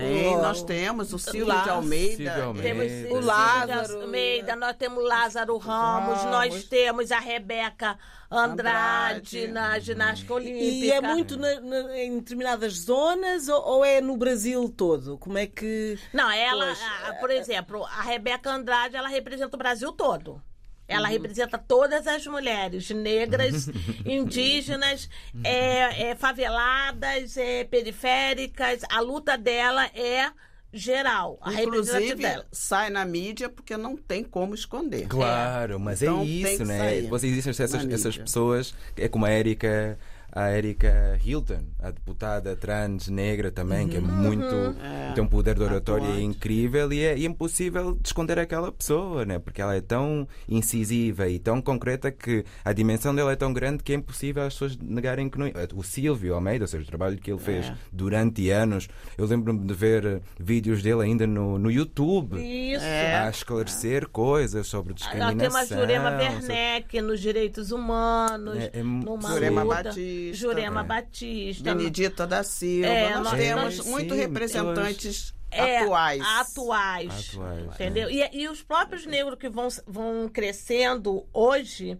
Tem, 0.00 0.34
O- 0.36 0.42
nós 0.42 0.60
temos 0.64 1.12
o 1.12 1.18
Silvio 1.20 1.46
Lá- 1.46 1.62
de 1.62 1.70
Almeida. 1.70 2.16
Silvio 2.16 2.44
Almeida. 2.44 2.68
Temos. 2.68 2.92
Silvio 2.92 3.20
Lázaro. 3.20 3.86
de 3.86 4.02
Almeida, 4.02 4.56
nós 4.56 4.76
temos 4.76 5.04
Lázaro 5.04 5.56
Ramos, 5.56 6.18
Ramos. 6.18 6.30
nós 6.32 6.64
temos 6.64 7.12
a 7.12 7.20
Rebeca 7.20 7.96
Andrade, 8.28 9.38
Andrade. 9.38 9.46
na 9.48 9.78
ginástica 9.78 10.34
olímpica. 10.34 10.64
E 10.64 10.90
é 10.90 11.00
muito 11.00 11.36
na- 11.36 11.60
na- 11.60 11.96
em 11.96 12.18
determinadas 12.18 12.72
zonas 12.80 13.46
ou, 13.48 13.62
ou 13.64 13.84
é 13.84 14.00
no 14.00 14.16
Brasil 14.16 14.68
todo? 14.68 15.16
Como 15.18 15.38
é 15.38 15.46
que. 15.46 15.96
Não, 16.12 16.28
ela, 16.28 16.64
Pois, 16.66 16.82
a- 16.82 17.12
por 17.20 17.30
exemplo, 17.30 17.84
a 17.84 18.02
Rebeca 18.02 18.50
Andrade, 18.50 18.96
ela 18.96 19.06
representa 19.08 19.54
o 19.54 19.58
Brasil 19.58 19.92
todo. 19.92 20.42
Ela 20.86 21.06
Uhum. 21.08 21.12
representa 21.14 21.56
todas 21.58 22.06
as 22.06 22.26
mulheres 22.26 22.90
negras, 22.90 23.68
indígenas, 24.04 25.08
é, 25.42 26.10
é, 26.10 26.14
faveladas, 26.14 27.36
é, 27.36 27.64
periféricas. 27.64 28.82
A 28.90 29.00
luta 29.00 29.36
dela 29.38 29.86
é 29.94 30.30
geral. 30.72 31.38
A 31.40 31.52
Inclusive, 31.62 32.14
dela. 32.16 32.44
sai 32.50 32.90
na 32.90 33.04
mídia 33.04 33.48
porque 33.48 33.76
não 33.76 33.96
tem 33.96 34.22
como 34.24 34.54
esconder. 34.54 35.06
Claro, 35.06 35.78
mas 35.78 36.02
Então, 36.02 36.20
é 36.20 36.24
isso, 36.24 36.64
né? 36.64 37.00
Depois 37.02 37.22
existem 37.24 37.50
essas, 37.50 37.88
essas 37.88 38.16
pessoas, 38.18 38.74
é 38.96 39.08
como 39.08 39.24
a 39.24 39.32
Erika, 39.32 39.98
a 40.36 40.50
Erika 40.50 41.16
Hilton, 41.24 41.62
a 41.78 41.90
deputada 41.92 42.56
trans 42.56 43.08
negra 43.08 43.52
também, 43.52 43.86
que 43.86 43.96
é 43.96 44.00
muito. 44.00 44.74
tem 45.14 45.22
um 45.22 45.28
poder 45.28 45.54
de 45.54 45.62
oratória 45.62 46.04
Atuante. 46.08 46.24
incrível 46.24 46.92
e 46.92 47.00
é, 47.04 47.12
é 47.12 47.24
impossível 47.24 47.94
de 47.94 48.08
esconder 48.08 48.38
aquela 48.40 48.72
pessoa, 48.72 49.24
né? 49.24 49.38
Porque 49.38 49.62
ela 49.62 49.76
é 49.76 49.80
tão 49.80 50.26
incisiva 50.48 51.28
e 51.28 51.38
tão 51.38 51.62
concreta 51.62 52.10
que 52.10 52.44
a 52.64 52.72
dimensão 52.72 53.14
dela 53.14 53.30
é 53.32 53.36
tão 53.36 53.52
grande 53.52 53.82
que 53.84 53.92
é 53.92 53.96
impossível 53.96 54.42
as 54.42 54.54
pessoas 54.54 54.76
negarem 54.76 55.28
que 55.28 55.38
não. 55.38 55.46
O 55.74 55.82
Silvio 55.84 56.34
Almeida, 56.34 56.64
ou 56.64 56.68
seja, 56.68 56.82
o 56.82 56.86
trabalho 56.86 57.16
que 57.16 57.30
ele 57.30 57.38
fez 57.38 57.66
É. 57.66 57.74
durante 57.92 58.50
anos, 58.50 58.88
eu 59.16 59.26
lembro-me 59.26 59.64
de 59.64 59.72
ver 59.74 60.20
vídeos 60.38 60.82
dele 60.82 61.02
ainda 61.02 61.26
no, 61.28 61.58
no 61.60 61.70
YouTube. 61.70 62.36
Isso. 62.40 62.84
É. 62.84 63.18
A 63.18 63.30
esclarecer 63.30 64.08
coisas 64.08 64.66
sobre 64.66 64.92
Nós 64.94 65.00
discriminação. 65.02 65.38
temos 65.38 65.54
a 65.56 65.64
Jurema 65.76 66.10
sobre- 66.10 66.24
Werneck 66.24 67.00
nos 67.02 67.20
direitos 67.20 67.70
humanos, 67.70 68.56
É, 68.58 68.70
é 68.74 68.82
numa 68.82 69.28
Jurema 69.32 69.62
luta. 69.62 69.92
Batista. 70.26 70.36
Jurema 70.46 70.80
É. 70.80 70.84
Batista. 70.84 71.62
Benedita 71.74 72.26
da 72.26 72.42
Silva. 72.42 72.86
É, 72.88 73.14
nós 73.14 73.24
nós 73.24 73.34
temos 73.38 73.74
temos- 73.76 73.86
muito 73.86 74.14
sim, 74.14 74.20
representantes 74.20 75.34
É, 75.50 75.78
atuais. 75.78 76.22
Atuais. 76.22 77.28
Atuais, 77.30 77.74
Entendeu? 77.74 78.10
E, 78.10 78.28
e 78.32 78.48
os 78.48 78.62
próprios 78.62 79.06
negros 79.06 79.38
que 79.38 79.48
vão, 79.48 79.68
vão 79.86 80.28
crescendo 80.28 81.26
hoje. 81.32 81.98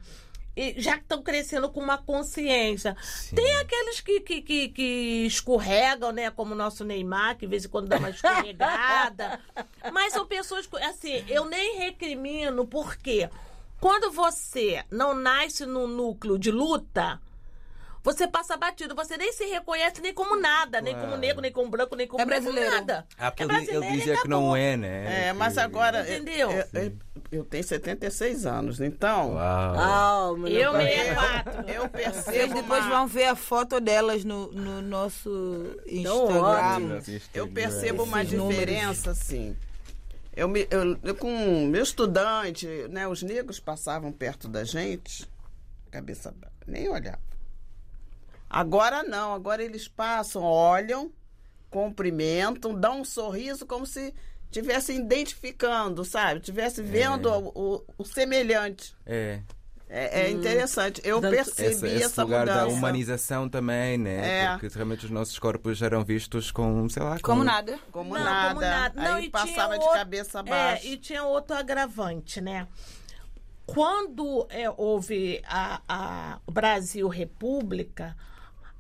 e 0.57 0.81
já 0.81 0.97
estão 0.97 1.21
crescendo 1.21 1.69
com 1.69 1.81
uma 1.81 1.99
consciência. 1.99 2.97
Tem 3.35 3.57
aqueles 3.57 4.01
que, 4.01 4.21
que, 4.21 4.41
que, 4.41 4.69
que 4.69 5.27
escorregam, 5.27 6.13
né? 6.13 6.31
Como 6.31 6.53
o 6.53 6.57
nosso 6.57 6.85
Neymar, 6.85 7.35
que 7.37 7.41
de 7.45 7.51
vez 7.51 7.65
em 7.65 7.69
quando 7.69 7.89
dá 7.89 7.97
uma 7.99 8.11
escorregada. 8.11 9.41
Mas 9.93 10.13
são 10.13 10.25
pessoas. 10.27 10.69
Assim, 10.89 11.25
eu 11.29 11.45
nem 11.45 11.79
recrimino, 11.79 12.67
porque 12.69 13.29
quando 13.81 14.13
você 14.13 14.85
não 14.93 15.13
nasce 15.15 15.67
num 15.67 15.89
núcleo 15.89 16.39
de 16.39 16.51
luta. 16.53 17.21
Você 18.05 18.29
passa 18.29 18.55
batido, 18.57 18.95
você 18.95 19.17
nem 19.17 19.33
se 19.33 19.45
reconhece 19.47 20.03
nem 20.03 20.13
como 20.13 20.37
nada, 20.37 20.79
nem 20.83 20.93
como 20.93 21.07
Claro. 21.07 21.21
negro, 21.21 21.41
nem 21.41 21.51
como 21.51 21.71
branco, 21.71 21.97
nem 21.97 22.07
como 22.07 22.21
É 22.23 22.27
brasileiro. 22.27 22.71
nada. 22.71 23.07
Ah, 23.17 23.31
porque 23.31 23.43
é 23.43 23.47
ele 23.47 23.55
brasileiro 23.55 23.93
dizia 23.97 24.21
que 24.21 24.29
não 24.29 24.55
é, 24.55 24.77
né? 24.77 25.29
É, 25.29 25.33
mas 25.33 25.57
agora. 25.57 26.03
Entendeu? 26.03 26.51
Eu, 26.51 26.83
eu- 26.83 26.93
eu 27.33 27.45
tenho 27.47 27.65
76 27.65 28.45
anos, 28.45 28.79
então. 28.79 29.33
Uau. 29.35 29.75
Ah, 29.79 30.27
Eu 30.41 30.47
Eu, 30.49 30.73
64. 30.75 31.53
eu 31.71 31.89
Vocês 31.89 31.91
percebo 32.25 32.55
depois 32.55 32.85
uma, 32.85 32.91
vão 32.99 33.07
ver 33.07 33.25
a 33.25 33.35
foto 33.35 33.81
delas 33.81 34.23
no, 34.23 34.53
no 34.53 34.83
nosso 34.83 35.75
Instagram. 35.87 37.01
eu 37.33 37.49
percebo 37.49 38.03
uma 38.05 38.23
Esses 38.23 38.35
números. 38.37 38.61
diferença, 38.61 39.11
assim. 39.13 39.57
Eu, 40.37 40.47
me, 40.49 40.67
eu, 40.71 40.99
eu 41.03 41.15
com 41.15 41.67
meu 41.69 41.83
estudante, 41.83 42.67
né, 42.91 43.09
os 43.09 43.23
negros 43.23 43.59
passavam 43.61 44.13
perto 44.13 44.47
da 44.49 44.63
gente, 44.65 45.27
cabeça 45.91 46.35
nem 46.67 46.87
olhava. 46.89 47.19
Agora 48.49 49.03
não, 49.03 49.35
agora 49.35 49.63
eles 49.63 49.89
passam, 49.89 50.43
olham, 50.43 51.11
cumprimentam, 51.71 52.75
dão 52.75 53.01
um 53.01 53.05
sorriso 53.05 53.67
como 53.67 53.85
se 53.87 54.15
estivessem 54.45 54.99
identificando, 54.99 56.05
sabe? 56.05 56.39
Estivesse 56.41 56.81
vendo 56.83 57.29
o, 57.29 57.49
o- 57.77 57.85
o 57.99 58.05
semelhante. 58.05 58.95
É. 59.05 59.41
É, 59.89 60.23
é 60.23 60.31
interessante. 60.31 61.01
Eu 61.05 61.21
Portanto, 61.21 61.35
percebi 61.45 61.69
Esse, 61.71 61.87
esse 61.87 62.03
essa 62.05 62.23
lugar 62.23 62.47
da 62.47 62.55
mudança. 62.63 62.75
humanização 62.77 63.49
também, 63.49 63.99
né? 63.99 64.43
É. 64.45 64.53
Porque 64.57 64.69
realmente 64.75 65.05
os 65.05 65.11
nossos 65.11 65.39
corpos 65.39 65.83
eram 65.83 66.05
vistos 66.05 66.51
com, 66.51 66.89
sei 66.89 67.03
lá, 67.03 67.19
Como 67.21 67.45
nada. 67.45 67.79
Como, 67.93 68.15
Não, 68.15 68.25
nada. 68.25 68.49
como 68.55 68.61
nada. 68.61 69.01
Não, 69.03 69.15
Aí 69.17 69.27
e 69.27 69.31
passava 69.31 69.53
tinha 69.53 69.69
de 69.79 69.85
outro- 69.85 69.99
cabeça 69.99 70.39
É, 70.39 70.41
abaixo. 70.41 70.87
e 70.87 70.97
tinha 70.97 71.23
outro 71.25 71.55
agravante, 71.57 72.41
né? 72.41 72.67
Quando 73.67 74.47
é, 74.51 74.69
houve 74.77 75.41
a, 75.47 75.81
a- 75.89 76.39
o 76.47 76.51
Brasil 76.53 77.07
República, 77.09 78.17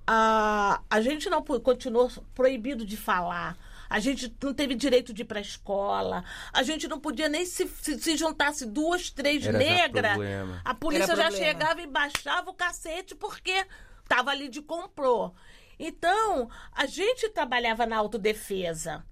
a, 0.06 0.80
a 0.88 1.00
gente 1.00 1.28
não 1.30 1.42
continuou 1.42 2.10
proibido 2.34 2.84
de 2.84 2.96
falar. 2.96 3.56
A 3.88 4.00
gente 4.00 4.34
não 4.42 4.52
teve 4.52 4.74
direito 4.74 5.12
de 5.12 5.22
ir 5.22 5.24
para 5.24 5.38
a 5.38 5.42
escola. 5.42 6.24
A 6.52 6.62
gente 6.62 6.88
não 6.88 6.98
podia 6.98 7.28
nem 7.28 7.44
se, 7.46 7.68
se, 7.68 7.98
se 7.98 8.16
juntasse 8.16 8.66
duas, 8.66 9.10
três 9.10 9.46
negras. 9.46 10.16
A 10.64 10.74
polícia 10.74 11.12
Era 11.12 11.16
já 11.16 11.28
problema. 11.28 11.46
chegava 11.52 11.80
e 11.82 11.86
baixava 11.86 12.50
o 12.50 12.54
cacete 12.54 13.14
porque 13.14 13.66
tava 14.08 14.30
ali 14.30 14.48
de 14.48 14.62
comprou. 14.62 15.34
Então, 15.78 16.48
a 16.72 16.86
gente 16.86 17.28
trabalhava 17.28 17.86
na 17.86 17.96
autodefesa. 17.96 19.04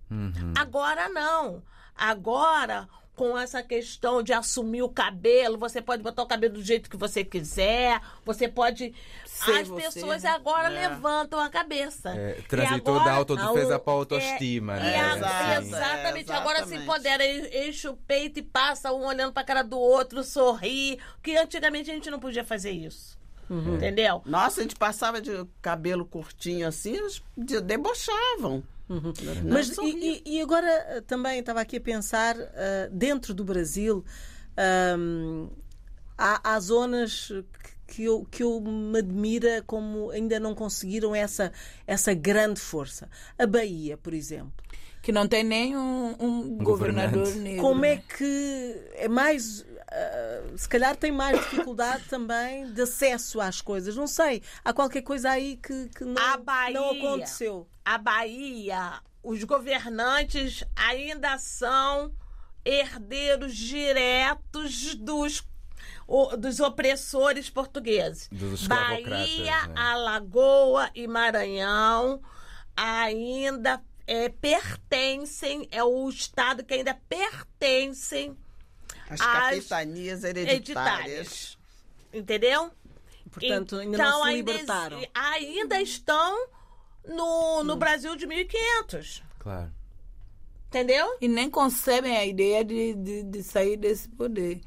Agora 0.59 1.09
não. 1.09 1.63
Agora, 1.95 2.89
com 3.23 3.38
essa 3.38 3.62
questão 3.62 4.21
de 4.21 4.33
assumir 4.33 4.83
o 4.83 4.88
cabelo, 4.88 5.57
você 5.57 5.81
pode 5.81 6.02
botar 6.02 6.23
o 6.23 6.26
cabelo 6.26 6.55
do 6.55 6.62
jeito 6.62 6.91
que 6.91 6.97
você 6.97 7.23
quiser, 7.23 8.00
você 8.25 8.49
pode. 8.49 8.93
Ser 9.25 9.61
As 9.61 9.69
você, 9.69 9.83
pessoas 9.83 10.23
né? 10.25 10.31
agora 10.31 10.73
É. 10.73 10.88
levantam 10.88 11.38
a 11.41 11.49
cabeça. 11.49 12.11
É, 12.11 12.37
E 12.38 12.43
transitou 12.43 12.95
agora- 12.97 13.11
da 13.11 13.17
autodefesa 13.17 13.76
a- 13.76 13.79
para 13.79 13.93
a 13.93 13.97
autoestima, 13.97 14.76
é, 14.76 14.81
né? 14.81 14.91
e 14.91 14.95
a- 15.00 15.17
Exato, 15.17 15.62
exatamente. 15.67 16.31
é, 16.31 16.35
Agora 16.35 16.57
se 16.59 16.75
exatamente. 16.75 16.83
empodera, 16.83 17.26
enche 17.69 17.88
o 17.88 17.95
peito 17.97 18.38
e 18.41 18.43
passa 18.43 18.93
um 18.93 19.05
olhando 19.07 19.33
pra 19.33 19.43
cara 19.45 19.62
do 19.62 19.79
outro, 19.79 20.23
sorri. 20.25 20.99
Que 21.23 21.37
antigamente 21.37 21.91
a 21.91 21.95
gente 21.95 22.11
não 22.11 22.19
podia 22.21 22.45
fazer 22.45 22.73
isso. 22.73 23.17
Uhum. 23.50 23.76
Entendeu? 23.76 24.23
Nossa, 24.25 24.61
a 24.61 24.62
gente 24.62 24.76
passava 24.76 25.21
de 25.21 25.45
cabelo 25.61 26.05
curtinho 26.05 26.67
assim, 26.67 26.97
eles 26.97 27.23
de- 27.37 27.61
debochavam. 27.61 28.62
Não 28.89 29.03
Mas 29.45 29.71
e, 29.79 30.23
e- 30.27 30.41
agora 30.43 30.67
eh, 30.67 31.01
também 31.03 31.39
estava 31.41 31.61
aqui 31.61 31.77
a 31.77 31.81
pensar 31.81 32.37
eh, 32.39 32.89
dentro 32.93 33.33
do 33.33 33.45
Brasil 33.45 34.05
ahm, 34.57 35.49
há, 36.19 36.53
há 36.55 36.61
zonas 36.61 37.33
que- 37.87 38.05
eu, 38.05 38.25
que 38.31 38.43
eu 38.43 38.61
me 38.61 38.99
admira 38.99 39.62
como 39.67 40.11
ainda 40.11 40.39
não 40.41 40.55
conseguiram 40.55 41.15
essa, 41.15 41.53
essa 41.87 42.12
grande 42.15 42.61
força. 42.61 43.09
A 43.39 43.47
Bahia, 43.47 43.97
por 43.97 44.12
exemplo. 44.15 44.53
Que 45.03 45.11
não 45.11 45.27
tem 45.27 45.43
nem 45.43 45.77
um, 45.77 46.15
um 46.21 46.59
governador 46.59 47.27
negro. 47.35 47.61
Como 47.62 47.85
é 47.85 47.97
né? 47.97 48.03
que 48.17 48.77
é 48.95 49.09
mais. 49.09 49.67
ah, 49.91 50.43
se 50.57 50.69
calhar 50.69 50.95
tem 50.97 51.11
mais 51.11 51.41
dificuldade 51.41 52.05
também 52.09 52.73
de 52.73 52.83
acesso 52.83 53.41
às 53.41 53.61
coisas. 53.61 53.97
Não 53.97 54.07
sei. 54.07 54.43
Há 54.65 54.73
qualquer 54.73 55.03
coisa 55.03 55.31
aí 55.31 55.57
que, 55.57 55.89
que 55.89 56.05
não, 56.05 56.23
A 56.23 56.37
Bahia. 56.37 56.79
não 56.81 56.91
aconteceu. 56.93 57.67
A 57.85 57.99
Bahia, 57.99 59.01
os 59.23 59.43
governantes 59.45 60.65
ainda 60.77 61.37
são 61.39 62.15
herdeiros 62.65 63.57
diretos 63.57 64.95
dos, 64.95 65.43
o- 66.07 66.37
dos 66.37 66.61
opressores 66.61 67.51
portugueses. 67.51 68.29
Dos 68.31 68.67
Bahia, 68.67 69.67
né? 69.67 69.75
Alagoa 69.77 70.91
e 70.95 71.09
Maranhão 71.09 72.23
ainda 72.77 73.83
é, 74.07 74.29
pertencem, 74.29 75.69
é 75.71 75.83
o 75.83 76.09
estado 76.09 76.65
que 76.65 76.75
ainda 76.75 76.95
pertencem 77.09 78.37
As 79.09 79.21
as 79.21 79.26
capitanias 79.26 80.25
hereditárias. 80.25 80.49
hereditárias. 80.54 81.59
Entendeu? 82.13 82.71
Portanto, 83.30 83.76
ainda 83.76 83.97
Então, 83.97 84.11
não 84.11 84.23
se 84.25 84.28
ainda 84.28 84.52
libertaram. 84.52 84.99
exi- 84.99 85.11
Ainda 85.15 85.80
estão 85.80 86.47
no, 87.06 87.65
no 87.65 87.76
Brasil 87.76 88.17
de 88.17 88.26
1500. 88.26 89.23
Claro. 89.38 89.73
Entendeu? 90.69 91.19
E 91.21 91.28
nem 91.28 91.50
concebem 91.50 92.17
a 92.17 92.25
ideia 92.25 92.65
de, 92.65 92.95
de, 92.95 93.23
de 93.25 93.43
sair 93.43 93.76
desse 93.76 94.08
poder. 94.08 94.60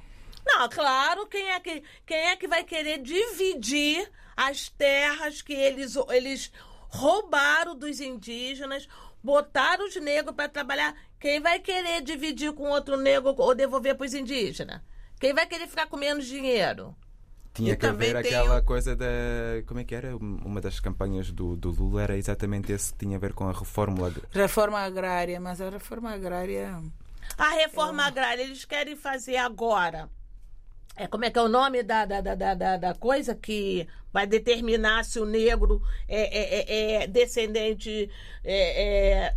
Não, 0.45 0.69
claro, 0.69 1.25
quem 1.25 1.49
é 1.49 1.59
que, 1.59 1.83
quem 2.05 2.17
é 2.17 2.35
que 2.35 2.47
vai 2.47 2.63
querer 2.63 2.99
dividir 3.01 4.11
as 4.37 4.69
terras 4.69 5.41
que 5.41 5.53
eles, 5.53 5.95
eles 6.09 6.51
roubaram 6.89 7.75
dos 7.75 7.99
indígenas, 7.99 8.87
botaram 9.23 9.87
os 9.87 9.95
negros 9.95 10.35
para 10.35 10.47
trabalhar? 10.47 10.95
Quem 11.19 11.39
vai 11.39 11.57
querer 11.57 12.01
dividir 12.01 12.53
com 12.53 12.69
outro 12.69 12.95
negro 12.97 13.33
ou 13.35 13.55
devolver 13.55 13.95
para 13.95 14.05
os 14.05 14.13
indígenas? 14.13 14.81
Quem 15.19 15.33
vai 15.33 15.47
querer 15.47 15.67
ficar 15.67 15.87
com 15.87 15.97
menos 15.97 16.27
dinheiro? 16.27 16.95
Tinha 17.55 17.73
E 17.73 17.77
que 17.77 17.85
haver 17.85 18.15
aquela 18.17 18.59
o- 18.59 18.63
coisa 18.63 18.95
da. 18.95 19.07
Como 19.65 19.79
é 19.79 19.83
que 19.85 19.95
era? 19.95 20.15
Uma 20.17 20.59
das 20.59 20.79
campanhas 20.79 21.31
do, 21.31 21.55
do 21.55 21.71
Lula 21.71 22.03
era 22.03 22.17
exatamente 22.17 22.71
esse 22.71 22.91
que 22.91 22.99
tinha 22.99 23.15
a 23.15 23.19
ver 23.19 23.33
com 23.33 23.47
a 23.47 23.51
reforma. 23.53 24.13
Reforma 24.31 24.77
agrária, 24.79 25.39
mas 25.39 25.61
a 25.61 25.69
reforma 25.69 26.11
agrária. 26.11 26.81
A 27.37 27.49
reforma 27.51 28.03
agrária, 28.05 28.43
eles 28.43 28.65
querem 28.65 28.95
fazer 28.97 29.37
agora. 29.37 30.09
É, 30.97 31.07
como 31.07 31.25
é 31.25 31.31
que 31.31 31.39
é 31.39 31.41
o 31.41 31.47
nome 31.49 31.81
da, 31.83 32.05
da, 32.05 32.21
da, 32.21 32.35
da, 32.35 32.53
da- 32.53 32.77
da 32.77 32.93
coisa 32.93 33.33
que 33.35 33.87
vai 34.13 34.25
determinar 34.27 35.03
se 35.03 35.19
o 35.19 35.25
negro 35.25 35.81
é, 36.07 36.21
é- 36.21 36.59
é- 36.99 37.03
é 37.03 37.07
descendente 37.07 38.09
é, 38.43 38.83
é, 39.27 39.35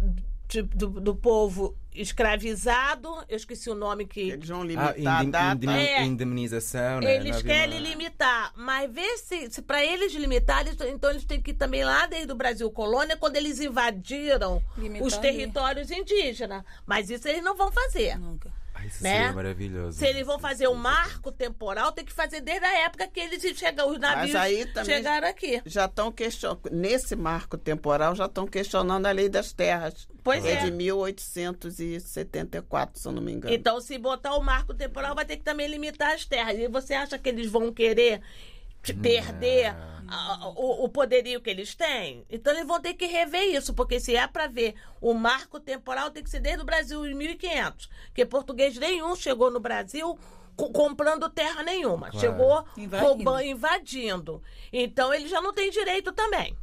do, 0.75 0.89
do 0.89 1.15
povo 1.15 1.77
escravizado? 1.95 3.09
Eu 3.29 3.37
esqueci 3.37 3.69
o 3.71 3.75
nome 3.75 4.07
que. 4.07 4.21
Eles 4.31 4.49
vão 4.49 4.63
Ah, 4.63 4.65
limitar 4.65 5.25
indem- 5.25 5.41
a 5.41 5.55
data. 5.55 5.73
É. 5.79 6.05
indemnização, 6.05 7.01
né? 7.01 7.17
Eles 7.17 7.43
querem 7.43 7.79
uma- 7.81 7.89
limitar, 7.89 8.53
mas 8.57 8.91
vê 8.93 9.19
se, 9.19 9.51
se 9.51 9.63
para 9.63 9.85
eles 9.85 10.13
limitar, 10.15 10.67
eles- 10.67 10.81
então 10.81 11.11
eles 11.11 11.25
têm 11.25 11.41
que 11.41 11.51
ir 11.51 11.55
também 11.55 11.85
lá 11.85 12.07
desde 12.07 12.33
o 12.33 12.37
Brasil 12.37 12.71
colônia, 12.71 13.17
quando 13.17 13.37
eles 13.37 13.61
invadiram 13.61 14.63
Limitar 14.77 15.07
os 15.07 15.13
ali. 15.15 15.23
territórios 15.23 15.91
indígenas. 15.91 16.63
Mas 16.87 17.11
isso 17.11 17.27
eles 17.29 17.43
não 17.43 17.57
vão 17.57 17.71
fazer. 17.73 18.19
Nunca. 18.19 18.53
Ai, 18.79 18.87
isso 18.87 19.03
né? 19.03 19.17
seria 19.17 19.33
maravilhoso. 19.33 19.99
Se 19.99 20.07
eles 20.07 20.25
vão 20.25 20.39
fazer 20.39 20.69
um 20.69 20.75
marco 20.75 21.33
temporal, 21.33 21.91
tem 21.93 22.05
que 22.05 22.13
fazer 22.13 22.41
desde 22.41 22.65
a 22.65 22.85
época 22.85 23.09
que 23.09 23.19
eles 23.19 23.43
chegam, 23.57 23.91
os 23.91 23.99
navios 23.99 24.37
aí 24.37 24.65
também- 24.67 24.97
chegaram 24.97 25.27
aqui. 25.29 25.61
Já 25.67 25.87
estão 25.87 26.13
questionando, 26.13 26.61
nesse 26.71 27.17
marco 27.17 27.59
temporal, 27.59 28.15
já 28.15 28.27
estão 28.27 28.47
questionando 28.47 29.07
a 29.07 29.11
lei 29.11 29.29
das 29.29 29.53
terras. 29.53 30.07
Pois 30.23 30.45
é. 30.45 30.53
é. 30.53 30.57
de 30.65 30.71
1874, 30.71 33.01
se 33.01 33.09
eu 33.09 33.13
não 33.13 33.23
me 33.23 33.33
engano. 33.33 33.53
Então, 33.55 33.81
se 33.81 33.97
botar 33.99 34.37
o 34.37 34.43
marco 34.43 34.75
temporal, 34.75 35.15
vai 35.15 35.25
ter 35.25 35.39
que 35.39 35.43
também 35.43 35.67
limitar 35.67 36.13
as 36.13 36.25
terras. 36.25 36.57
E 36.59 36.69
você 36.69 36.95
acha 36.95 37.19
que 37.19 37.29
eles 37.29 37.51
vão 37.51 37.73
querer 37.73 38.21
perder 38.83 39.75
a- 40.09 40.49
o, 40.57 40.85
o 40.85 40.89
poderio 40.89 41.41
que 41.41 41.51
eles 41.51 41.75
têm? 41.75 42.25
Então, 42.31 42.53
eles 42.53 42.67
vão 42.67 42.81
ter 42.81 42.95
que 42.95 43.07
rever 43.07 43.43
isso, 43.55 43.75
porque 43.75 44.01
se 44.01 44.17
é 44.17 44.27
para 44.27 44.47
ver 44.47 44.75
o 45.01 45.13
marco 45.15 45.61
temporal, 45.61 46.11
tem 46.11 46.23
que 46.23 46.31
ser 46.31 46.41
desde 46.41 46.63
o 46.63 46.67
Brasil 46.67 47.07
em 47.07 47.15
1500. 47.15 47.89
Porque 48.07 48.25
português 48.25 48.77
nenhum 48.79 49.15
chegou 49.15 49.51
no 49.51 49.61
Brasil 49.61 50.19
co- 50.57 50.71
comprando 50.71 51.29
terra 51.29 51.63
nenhuma. 51.63 52.11
Claro. 52.11 52.21
Chegou 52.21 52.65
Invadindo. 52.77 53.09
roubando, 53.09 53.43
invadindo. 53.43 54.43
Então, 54.73 55.13
eles 55.13 55.31
já 55.31 55.41
não 55.41 55.53
têm 55.53 55.71
direito 55.71 56.13
também. 56.13 56.57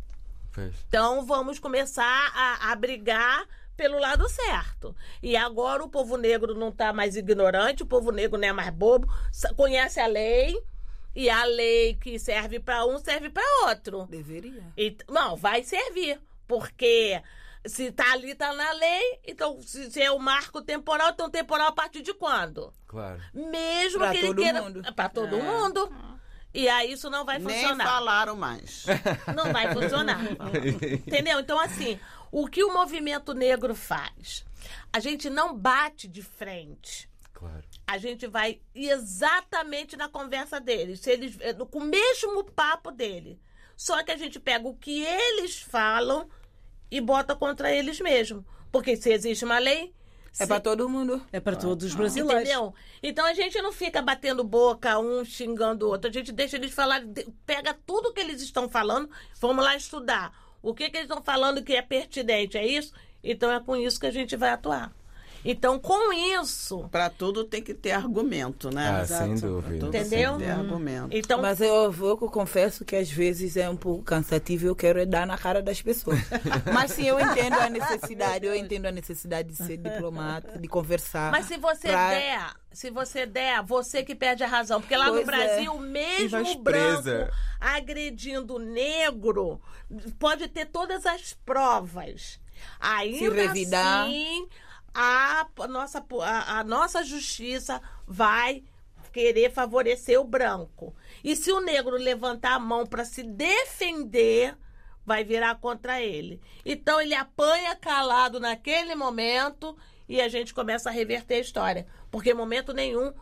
Pois. 0.54 0.73
Então 0.88 1.25
vamos 1.25 1.60
começar 1.60 2.32
a, 2.34 2.71
a 2.71 2.75
brigar 2.75 3.45
pelo 3.75 3.99
lado 3.99 4.28
certo. 4.30 4.95
E 5.21 5.36
agora 5.36 5.84
o 5.84 5.89
povo 5.89 6.15
negro 6.15 6.56
não 6.56 6.69
está 6.69 6.93
mais 6.93 7.17
ignorante, 7.17 7.84
o 7.84 7.86
povo 7.86 8.10
negro 8.10 8.39
não 8.39 8.47
é 8.47 8.54
mais 8.54 8.69
bobo, 8.73 9.06
conhece 9.58 9.99
a 9.99 10.08
lei 10.08 10.58
e 11.15 11.30
a 11.30 11.43
lei 11.45 11.95
que 11.95 12.19
serve 12.19 12.60
para 12.60 12.86
um 12.86 12.97
serve 12.99 13.30
para 13.30 13.43
outro. 13.67 14.06
Deveria. 14.08 14.63
E, 14.78 14.95
não, 15.10 15.36
vai 15.36 15.63
servir, 15.63 16.19
porque 16.47 17.21
se 17.65 17.91
tá 17.91 18.12
ali 18.13 18.36
tá 18.36 18.54
na 18.54 18.71
lei, 18.73 19.19
então 19.25 19.60
se, 19.62 19.89
se 19.89 20.01
é 20.01 20.12
o 20.12 20.19
marco 20.19 20.62
temporal, 20.62 21.10
então 21.12 21.30
temporal 21.30 21.67
a 21.69 21.71
partir 21.71 22.01
de 22.01 22.13
quando? 22.13 22.71
Claro. 22.88 23.21
Mesmo 23.34 23.99
Pra 23.99 24.12
que 24.12 24.17
ele 24.17 24.28
todo 24.28 24.41
queira 24.41 24.62
mundo. 24.62 24.93
para 24.93 25.10
todo 25.10 25.36
É. 25.38 25.41
mundo. 25.41 25.91
E 26.54 26.69
aí 26.69 26.93
isso 26.93 27.10
não 27.10 27.25
vai 27.25 27.38
Nem 27.38 27.54
funcionar. 27.54 27.86
falaram 27.86 28.36
mais. 28.38 28.86
Não 29.36 29.51
vai 29.51 29.73
funcionar. 29.73 30.21
Entendeu? 31.06 31.38
Então, 31.41 31.60
assim, 31.60 31.99
o 32.32 32.47
que 32.47 32.63
o 32.63 32.71
movimento 32.73 33.34
negro 33.34 33.75
faz? 33.75 34.45
A 34.93 35.01
gente 35.01 35.30
não 35.30 35.54
bate 35.54 36.08
de 36.08 36.21
frente. 36.21 37.10
Claro. 37.34 37.62
A 37.88 37.98
gente 37.98 38.26
vai 38.28 38.60
exatamente 38.74 39.95
na 39.95 40.10
conversa 40.10 40.60
deles, 40.60 41.00
se 41.00 41.12
eles, 41.12 41.38
eh, 41.39 41.54
com 41.54 41.80
o 41.80 41.86
mesmo 41.86 42.43
papo 42.43 42.91
dele. 42.91 43.39
Só 43.78 44.02
que 44.04 44.12
a 44.12 44.17
gente 44.17 44.39
pega 44.39 44.67
o 44.67 44.76
que 44.76 45.04
eles 45.04 45.62
falam 45.62 46.30
e 46.89 47.00
bota 47.02 47.36
contra 47.36 47.71
eles 47.71 48.00
mesmos. 48.00 48.43
Porque 48.71 48.95
se 48.95 49.12
existe 49.12 49.45
uma 49.45 49.60
lei, 49.60 49.93
É 50.38 50.45
para 50.45 50.60
todo 50.60 50.89
mundo. 50.89 51.26
É 51.32 51.39
para 51.39 51.56
todos 51.56 51.86
os 51.86 51.95
brasileiros. 51.95 52.43
Entendeu? 52.43 52.74
Então 53.02 53.26
a 53.26 53.34
gente 53.34 53.62
não 53.62 53.71
fica 53.71 54.02
batendo 54.02 54.43
boca, 54.43 55.00
um 55.00 55.24
xingando 55.24 55.86
o 55.86 55.89
outro. 55.89 56.10
A 56.10 56.13
gente 56.13 56.32
deixa 56.34 56.58
eles 56.58 56.74
falar, 56.74 57.00
de- 57.06 57.26
pega 57.45 57.74
tudo 57.86 58.12
que 58.13 58.19
eles 58.19 58.41
estão 58.41 58.67
falando, 58.67 59.10
vamos 59.39 59.63
lá 59.63 59.78
estudar. 59.78 60.34
O 60.62 60.74
que, 60.74 60.89
que 60.89 60.98
eles 60.98 61.10
estão 61.10 61.24
falando 61.24 61.63
que 61.63 61.74
é 61.74 61.82
pertinente, 61.82 62.58
é 62.58 62.65
isso? 62.67 62.91
Então 63.24 63.50
é 63.50 63.62
com 63.62 63.78
isso 63.78 63.98
que 64.00 64.08
a 64.08 64.12
gente 64.12 64.36
vai 64.36 64.50
atuar. 64.50 64.91
Então, 65.48 65.78
com 65.80 66.12
isso, 66.12 66.88
Para 66.92 67.10
tudo 67.10 67.44
tem 67.44 67.62
que 67.62 67.74
ter 67.74 67.92
argumento, 67.92 68.70
né? 68.74 68.90
Ah, 68.98 69.02
Exato. 69.04 69.24
sem 69.26 69.38
Pra 69.40 69.48
dúvida. 69.50 69.88
Entendeu? 69.88 70.32
tem 70.32 70.40
que 70.40 70.46
ter 70.46 70.52
argumento. 70.52 71.08
então 71.16 71.42
Mas 71.42 71.62
eu, 71.62 71.94
eu 71.94 72.18
confesso 72.18 72.84
que 72.84 72.96
às 72.96 73.10
vezes 73.12 73.56
é 73.56 73.70
um 73.70 73.78
pouco 73.78 74.04
cansativo, 74.04 74.66
eu 74.66 74.76
quero 74.76 75.00
é 75.00 75.06
dar 75.06 75.28
na 75.28 75.38
cara 75.38 75.62
das 75.62 75.82
pessoas. 75.82 76.18
Mas 76.74 76.92
sim, 76.92 77.04
eu 77.08 77.20
entendo 77.20 77.54
a 77.60 77.70
necessidade, 77.70 78.46
eu 78.46 78.56
entendo 78.56 78.88
a 78.88 78.92
necessidade 78.92 79.50
de 79.50 79.56
ser 79.56 79.78
diplomata, 79.78 80.58
de 80.58 80.68
conversar. 80.68 81.32
Mas 81.32 81.46
se 81.46 81.58
você 81.58 81.88
pra- 81.90 82.10
der, 82.10 82.54
se 82.72 82.90
você 82.90 83.26
der, 83.28 83.62
você 83.62 84.04
que 84.04 84.16
perde 84.16 84.44
a 84.44 84.48
razão. 84.48 84.82
Porque 84.82 84.96
lá 84.98 85.06
no 85.08 85.14
Pois 85.14 85.28
é. 85.28 85.32
Brasil, 85.32 85.76
E 85.76 85.80
mesmo 85.80 86.60
branco 86.60 86.64
presa. 86.64 87.32
agredindo 87.60 88.56
o 88.56 88.60
negro, 88.60 89.62
pode 90.20 90.48
ter 90.48 90.66
todas 90.66 91.06
as 91.06 91.34
provas. 91.46 92.40
Ainda 92.80 93.34
revidar. 93.34 94.06
assim, 94.06 94.48
a 94.96 95.68
nossa, 95.68 96.04
a, 96.22 96.60
a 96.60 96.64
nossa 96.64 97.04
justiça 97.04 97.82
vai 98.08 98.64
querer 99.12 99.52
favorecer 99.52 100.20
o 100.20 100.24
branco. 100.24 100.96
E 101.24 101.36
se 101.36 101.52
o 101.52 101.60
negro 101.60 101.98
levantar 101.98 102.54
a 102.54 102.60
mão 102.60 102.86
para 102.86 103.04
se 103.04 103.24
defender, 103.24 104.58
vai 105.06 105.24
virar 105.24 105.56
contra 105.56 106.02
ele. 106.02 106.42
Então 106.66 107.00
ele 107.00 107.14
apanha 107.14 107.76
calado 107.76 108.40
naquele 108.40 108.96
momento 108.96 109.78
e 110.08 110.20
a 110.20 110.28
gente 110.28 110.54
começa 110.54 110.90
a 110.90 110.94
reverter 110.94 111.36
a 111.36 111.40
história. 111.40 111.88
Porque 112.10 112.32
em 112.32 112.34
momento 112.34 112.74
nenhum, 112.74 113.14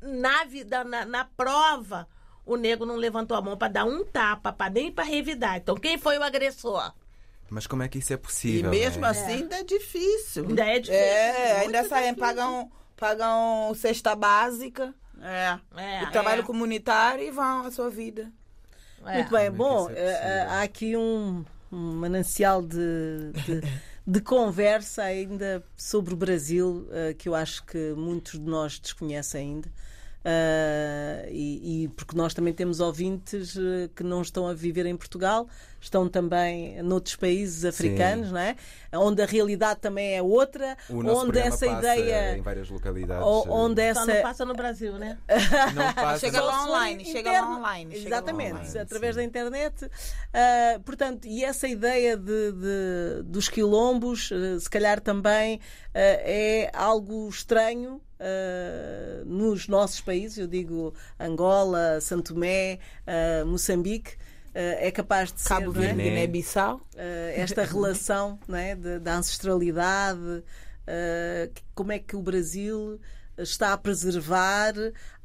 na 0.00 0.44
vida, 0.44 0.84
na, 0.84 1.04
na 1.04 1.24
prova, 1.24 2.08
o 2.44 2.56
negro 2.56 2.86
não 2.86 2.96
levantou 2.96 3.36
a 3.36 3.42
mão 3.42 3.56
para 3.56 3.72
dar 3.72 3.84
um 3.84 4.04
tapa, 4.04 4.52
pra, 4.52 4.68
nem 4.68 4.90
para 4.90 5.04
revidar. 5.04 5.56
Então 5.56 5.76
quem 5.76 5.96
foi 5.96 6.18
o 6.18 6.22
agressor? 6.22 6.92
Mas 7.50 7.66
como 7.66 7.82
é 7.82 7.88
que 7.88 7.98
isso 7.98 8.12
é 8.12 8.14
E 8.14 8.18
possível? 8.18 8.70
mesmo 8.70 9.02
né? 9.02 9.08
assim 9.08 9.32
ainda 9.42 9.56
é 9.56 9.64
difícil. 9.64 10.46
Ainda 10.48 10.64
é 10.64 10.78
difícil. 10.78 10.94
É, 11.04 11.60
ainda 11.60 11.88
saem, 11.88 12.14
pagam, 12.14 12.70
pagam 12.96 13.72
cesta 13.74 14.14
básica, 14.14 14.94
É. 15.22 15.58
É, 15.76 16.04
o 16.04 16.10
trabalho 16.12 16.42
comunitário 16.44 17.24
e 17.24 17.30
vão 17.30 17.66
à 17.66 17.70
sua 17.70 17.90
vida. 17.90 18.30
é. 19.04 19.14
Muito 19.16 19.30
bem, 19.30 19.44
é 19.46 19.50
bom, 19.50 19.90
é 19.90 20.46
há 20.48 20.62
aqui 20.62 20.96
um, 20.96 21.44
um 21.72 21.92
manancial 21.96 22.62
de, 22.62 23.32
de, 23.44 23.60
de 24.06 24.20
conversa 24.20 25.02
ainda 25.02 25.62
sobre 25.76 26.14
o 26.14 26.16
Brasil 26.16 26.86
eh, 26.90 27.14
que 27.14 27.28
eu 27.28 27.34
acho 27.34 27.64
que 27.66 27.92
muitos 27.96 28.32
de 28.34 28.40
nós 28.46 28.78
desconhecem 28.78 29.40
ainda. 29.40 29.68
Eh, 30.24 31.28
e, 31.30 31.84
e 31.84 31.88
porque 31.88 32.14
nós 32.16 32.34
também 32.34 32.52
temos 32.52 32.80
ouvintes 32.80 33.56
eh, 33.56 33.88
que 33.94 34.02
não 34.02 34.20
estão 34.22 34.46
a 34.46 34.52
viver 34.54 34.84
em 34.86 34.96
Portugal, 34.96 35.48
estão 35.80 36.08
também 36.08 36.82
noutros 36.82 37.16
países 37.16 37.64
africanos, 37.64 38.30
não 38.30 38.38
é? 38.38 38.54
onde 38.92 39.22
a 39.22 39.26
realidade 39.26 39.80
também 39.80 40.14
é 40.16 40.22
outra, 40.22 40.76
O 40.88 41.02
nosso 41.02 41.26
onde 41.28 41.38
essa 41.38 41.64
passa 41.66 41.78
ideia. 41.96 42.36
em 42.36 42.42
várias 42.42 42.68
localidades. 42.68 43.24
o- 43.24 43.44
onde 43.48 43.80
Só 43.94 44.00
essa, 44.02 44.14
não 44.14 44.22
passa 44.22 44.44
no 44.44 44.54
Brasil, 44.54 44.92
né? 44.98 45.16
não 45.74 45.92
passa, 45.94 46.18
Chega 46.20 46.40
lá 46.42 46.64
online, 46.64 47.04
chega 47.04 47.30
lá 47.32 47.56
online, 47.56 47.96
Exatamente, 47.96 48.52
online, 48.56 48.78
através 48.78 49.14
sim. 49.14 49.20
da 49.20 49.24
internet. 49.24 49.90
Ah, 50.34 50.80
portanto, 50.84 51.26
e 51.26 51.44
essa 51.44 51.66
ideia 51.68 52.16
de, 52.16 52.52
de- 52.52 53.22
dos 53.24 53.48
quilombos, 53.48 54.30
eh, 54.32 54.58
se 54.58 54.68
calhar 54.68 55.00
também 55.00 55.60
ah, 55.94 55.98
é 55.98 56.70
algo 56.74 57.28
estranho. 57.28 58.00
nos 59.24 59.66
nossos 59.68 60.00
países, 60.02 60.36
eu 60.38 60.46
digo 60.46 60.92
Angola, 61.18 62.00
Santo 62.02 62.34
Tomé, 62.34 62.78
Moçambique, 63.46 64.16
é 64.54 64.90
capaz 64.90 65.32
de 65.32 65.42
Cabo 65.44 65.72
ser 65.72 65.78
é? 65.78 65.86
Verde, 65.86 66.02
Guiné. 66.02 66.10
Guiné-Bissau. 66.26 66.80
eh, 66.96 67.34
esta 67.36 67.64
relação 67.64 68.38
não 68.48 68.56
é, 68.58 68.74
de- 68.74 68.98
da 68.98 69.16
ancestralidade, 69.16 70.42
eh, 70.86 71.50
como 71.74 71.92
é 71.92 71.98
que 71.98 72.16
o 72.16 72.22
Brasil 72.22 73.00
está 73.38 73.72
a 73.72 73.78
preservar 73.78 74.74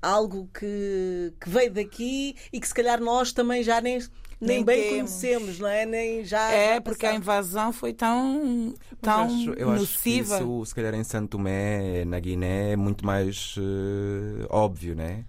algo 0.01 0.49
que, 0.53 1.33
que 1.39 1.49
veio 1.49 1.71
daqui 1.73 2.35
e 2.53 2.59
que 2.59 2.67
se 2.67 2.73
calhar 2.73 3.01
nós 3.01 3.33
também 3.33 3.61
já 3.63 3.81
nem, 3.81 3.99
nem, 3.99 4.09
Nem 4.39 4.63
bem 4.63 4.77
temos. 4.83 4.89
conhecemos, 5.11 5.59
não 5.59 5.67
é? 5.67 5.85
Nem 5.85 6.23
já 6.23 6.51
É, 6.51 6.75
já 6.75 6.81
porque 6.81 7.05
a 7.05 7.13
invasão 7.15 7.73
foi 7.73 7.93
tão, 7.93 8.73
tão 9.01 9.27
eu 9.27 9.35
acho, 9.35 9.49
eu 9.53 9.71
acho 9.71 9.81
que 9.81 10.11
nociva. 10.11 10.37
isso, 10.37 10.65
se 10.65 10.75
calhar 10.75 10.93
em 10.93 11.03
Santo 11.03 11.29
Tomé, 11.31 12.05
na 12.05 12.19
Guiné, 12.19 12.71
é 12.73 12.75
muito 12.75 13.05
mais 13.05 13.55
eh, 13.57 14.45
óbvio, 14.49 14.95
né? 14.95 15.25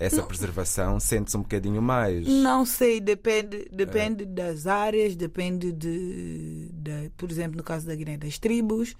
Essa 0.00 0.22
preservação 0.22 1.00
sente-se 1.00 1.36
um 1.36 1.42
bocadinho 1.42 1.82
mais. 1.82 2.26
Não 2.26 2.64
sei, 2.64 3.00
depende, 3.00 3.56
É. 3.56 3.68
depende 3.74 4.24
das 4.24 4.66
áreas, 4.66 5.16
depende 5.16 5.72
de, 5.72 6.68
de- 6.72 7.10
por 7.16 7.28
exemplo, 7.30 7.56
no 7.56 7.64
caso 7.64 7.86
da 7.86 7.94
Guiné, 7.96 8.16
das 8.16 8.38
tribos, 8.38 8.94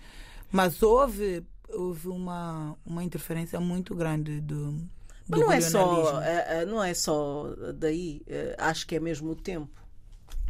mas 0.51 0.83
houve, 0.83 1.45
houve 1.69 2.09
uma, 2.09 2.77
uma 2.85 3.05
interferência 3.05 3.61
muito 3.61 3.95
grande 3.95 4.41
do, 4.41 4.73
do 4.73 4.81
Mas 5.29 5.41
não 5.41 5.53
é, 5.53 5.61
só, 5.61 6.21
eh, 6.23 6.47
eh, 6.49 6.67
não 6.67 6.83
é 6.83 6.95
só 6.95 7.55
daí, 7.77 8.23
eh, 8.27 8.57
acho 8.59 8.87
que 8.87 8.97
é 8.97 9.01
mesmo 9.01 9.31
o 9.31 9.37
tempo. 9.37 9.71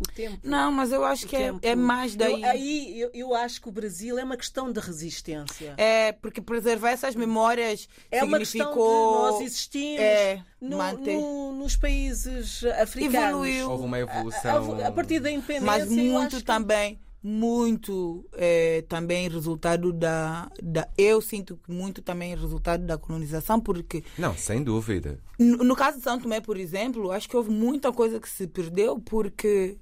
O 0.00 0.12
tempo. 0.12 0.38
Não, 0.42 0.70
mas 0.72 0.92
eu 0.92 1.04
acho 1.04 1.26
o 1.26 1.28
que 1.28 1.36
é, 1.36 1.52
é 1.62 1.74
mais 1.74 2.14
daí. 2.14 2.40
Eu, 2.42 2.48
aí 2.48 3.00
eu, 3.00 3.10
eu 3.14 3.34
acho 3.34 3.60
que 3.60 3.68
o 3.68 3.72
Brasil 3.72 4.18
é 4.18 4.24
uma 4.24 4.36
questão 4.36 4.70
de 4.72 4.78
resistência. 4.80 5.74
É, 5.76 6.12
porque 6.12 6.40
preservar 6.40 6.90
essas 6.90 7.14
memórias 7.14 7.88
É 8.10 8.22
uma 8.24 8.38
questão 8.38 8.70
de 8.72 8.78
nós 8.78 9.40
existirmos 9.40 10.00
é, 10.00 10.42
no- 10.60 10.92
no- 10.92 11.52
nos 11.52 11.76
países 11.76 12.64
africanos. 12.80 13.14
Evoluiu. 13.28 13.70
Houve 13.70 13.84
uma 13.84 13.98
evolução. 13.98 14.80
a- 14.80 14.86
a 14.88 14.92
partir 14.92 15.20
da 15.20 15.30
independência. 15.30 15.66
mas 15.66 15.88
muito 15.88 16.26
acho 16.26 16.36
que- 16.38 16.44
também 16.44 16.98
muito 17.20 18.24
é, 18.34 18.82
também 18.88 19.28
resultado 19.28 19.92
da, 19.92 20.50
da 20.62 20.88
eu 20.96 21.20
sinto 21.20 21.56
que 21.56 21.70
muito 21.70 22.00
também 22.00 22.34
resultado 22.36 22.84
da 22.86 22.96
colonização 22.96 23.60
porque 23.60 24.04
Não, 24.16 24.36
sem 24.36 24.62
dúvida. 24.62 25.18
no, 25.38 25.58
no 25.64 25.74
caso 25.76 25.98
de 25.98 26.04
São 26.04 26.18
Tomé 26.18 26.40
por 26.40 26.56
exemplo 26.56 27.10
acho 27.10 27.28
que 27.28 27.36
houve 27.36 27.50
muita 27.50 27.92
coisa 27.92 28.20
que 28.20 28.28
se 28.28 28.46
perdeu 28.46 29.00
porque 29.00 29.76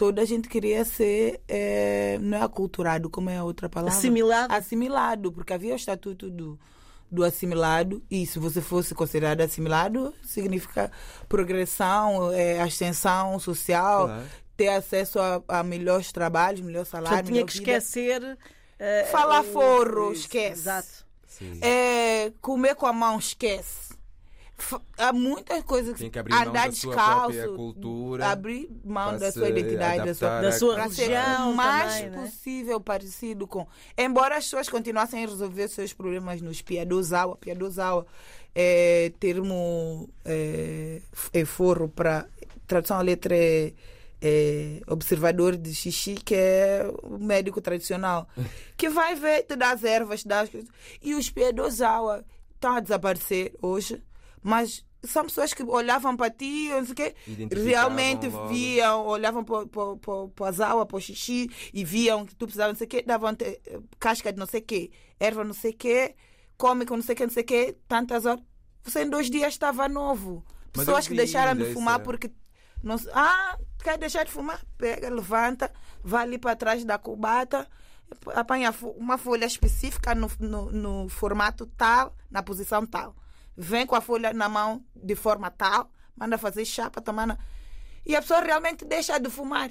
toda 0.00 0.22
a 0.22 0.24
gente 0.24 0.48
queria 0.48 0.82
ser 0.82 1.42
é, 1.46 2.16
não 2.22 2.38
é 2.38 2.42
aculturado 2.42 3.10
como 3.10 3.28
é 3.28 3.36
a 3.36 3.44
outra 3.44 3.68
palavra 3.68 3.98
Assimilado. 3.98 4.54
assimilado 4.54 5.30
porque 5.30 5.52
havia 5.52 5.74
o 5.74 5.76
estatuto 5.76 6.30
do 6.30 6.58
do 7.12 7.22
assimilado 7.24 8.02
e 8.10 8.24
se 8.24 8.38
você 8.38 8.60
fosse 8.62 8.94
considerado 8.94 9.40
assimilado 9.42 10.14
significa 10.22 10.90
progressão 11.28 12.32
é, 12.32 12.60
ascensão 12.62 13.38
social 13.38 14.06
Claro. 14.06 14.22
ter 14.56 14.68
acesso 14.68 15.18
a, 15.18 15.42
a 15.48 15.62
melhores 15.62 16.12
trabalhos 16.12 16.60
melhor 16.62 16.86
salário 16.86 17.18
Portanto, 17.18 17.32
tinha 17.34 17.44
que 17.44 17.58
vida. 17.58 17.72
esquecer. 17.78 18.38
eh, 18.78 19.08
Falar 19.10 19.42
forro, 19.42 20.12
isso, 20.12 20.22
esquece. 20.22 20.60
Exato. 20.62 20.88
Sim. 21.26 21.58
É, 21.62 22.32
comer 22.40 22.74
com 22.74 22.86
a 22.86 22.92
mão, 22.92 23.18
esquece. 23.18 23.90
Há 24.98 25.12
muitas 25.12 25.62
coisas 25.64 25.98
Tem 25.98 26.10
que 26.10 26.18
abrir 26.18 26.32
mão 26.32 26.42
andar 26.42 26.66
da 26.68 26.72
sua 26.72 26.94
descalço, 26.94 27.32
própria 27.32 27.56
cultura 27.56 28.26
abrir 28.28 28.70
mão 28.84 29.18
da 29.18 29.32
sua 29.32 29.48
identidade, 29.48 30.04
da 30.04 30.14
sua, 30.14 30.40
Da 30.40 30.52
sua 30.52 30.74
para 30.74 30.90
ser 30.90 31.02
religião 31.08 31.52
o 31.52 31.54
mais 31.54 31.94
também, 31.94 32.10
né? 32.10 32.22
possível 32.22 32.80
parecido 32.80 33.46
com. 33.46 33.66
Embora 33.96 34.36
as 34.36 34.44
pessoas 34.44 34.68
continuassem 34.68 35.24
a 35.24 35.26
resolver 35.26 35.68
seus 35.68 35.92
problemas 35.92 36.40
nos 36.40 36.62
piadozawa, 36.62 37.36
piadozawa 37.36 38.06
é 38.54 39.12
termo 39.18 40.08
é, 40.24 41.00
é 41.32 41.44
forro 41.44 41.88
para 41.88 42.26
tradução 42.66 42.98
à 42.98 43.02
letra 43.02 43.34
é, 43.34 43.72
é, 44.20 44.80
observador 44.86 45.56
de 45.56 45.74
xixi, 45.74 46.14
que 46.14 46.34
é 46.34 46.88
o 47.02 47.18
médico 47.18 47.60
tradicional, 47.60 48.28
que 48.76 48.88
vai 48.88 49.14
ver, 49.14 49.44
te 49.44 49.56
dá 49.56 49.72
as 49.72 49.82
ervas, 49.82 50.22
te 50.22 50.28
dá 50.28 50.40
as 50.40 50.50
coisas. 50.50 50.70
E 51.02 51.14
os 51.14 51.30
piadozawa 51.30 52.24
estão 52.54 52.76
a 52.76 52.80
desaparecer 52.80 53.54
hoje, 53.62 54.02
mas 54.42 54.84
são 55.02 55.24
pessoas 55.24 55.54
que 55.54 55.62
olhavam 55.62 56.16
para 56.16 56.30
ti, 56.30 56.68
não 56.70 56.84
sei 56.84 56.92
o 56.92 56.94
quê, 56.94 57.14
realmente 57.50 58.28
logo. 58.28 58.48
viam, 58.48 59.06
olhavam 59.06 59.44
para 59.44 60.48
as 60.48 60.60
aulas, 60.60 60.86
para 60.86 60.96
o 60.96 61.00
xixi 61.00 61.48
e 61.72 61.84
viam 61.84 62.26
que 62.26 62.34
tu 62.34 62.46
precisava 62.46 62.72
não 62.72 62.78
sei 62.78 62.86
o 62.86 62.90
quê, 62.90 63.02
davam 63.02 63.34
-te, 63.34 63.60
casca 63.98 64.32
de 64.32 64.38
não 64.38 64.46
sei 64.46 64.60
o 64.60 64.64
quê, 64.64 64.90
erva 65.18 65.42
não 65.42 65.54
sei 65.54 65.72
o 65.72 65.76
quê, 65.76 66.14
come 66.56 66.84
com 66.84 66.96
não 66.96 67.02
sei 67.02 67.14
o 67.14 67.16
quê, 67.16 67.24
não 67.24 67.32
sei 67.32 67.42
o 67.42 67.46
quê, 67.46 67.76
tantas 67.88 68.26
horas. 68.26 68.44
Você 68.82 69.02
em 69.02 69.10
dois 69.10 69.30
dias 69.30 69.52
estava 69.52 69.88
novo. 69.88 70.44
Pessoas 70.72 71.06
que 71.08 71.14
deixaram 71.14 71.56
de 71.56 71.72
fumar 71.72 72.00
porque. 72.00 72.30
Não, 72.82 72.96
ah, 73.12 73.58
quer 73.82 73.98
deixar 73.98 74.24
de 74.24 74.30
fumar? 74.30 74.64
Pega, 74.78 75.10
levanta, 75.10 75.70
vai 76.02 76.22
ali 76.22 76.38
para 76.38 76.56
trás 76.56 76.84
da 76.84 76.96
cubata, 76.96 77.68
apanha 78.34 78.74
uma 78.96 79.18
folha 79.18 79.44
específica 79.44 80.14
no, 80.14 80.30
no, 80.38 80.70
no 80.70 81.08
formato 81.08 81.66
tal, 81.66 82.14
na 82.30 82.42
posição 82.42 82.86
tal. 82.86 83.14
Vem 83.62 83.84
com 83.84 83.94
a 83.94 84.00
folha 84.00 84.32
na 84.32 84.48
mão 84.48 84.82
de 84.96 85.14
forma 85.14 85.50
tal, 85.50 85.92
manda 86.16 86.38
fazer 86.38 86.64
tomar. 87.02 87.26
Na... 87.26 87.38
E 88.06 88.16
a 88.16 88.22
pessoa 88.22 88.40
realmente 88.40 88.86
deixa 88.86 89.20
de 89.20 89.28
fumar. 89.28 89.70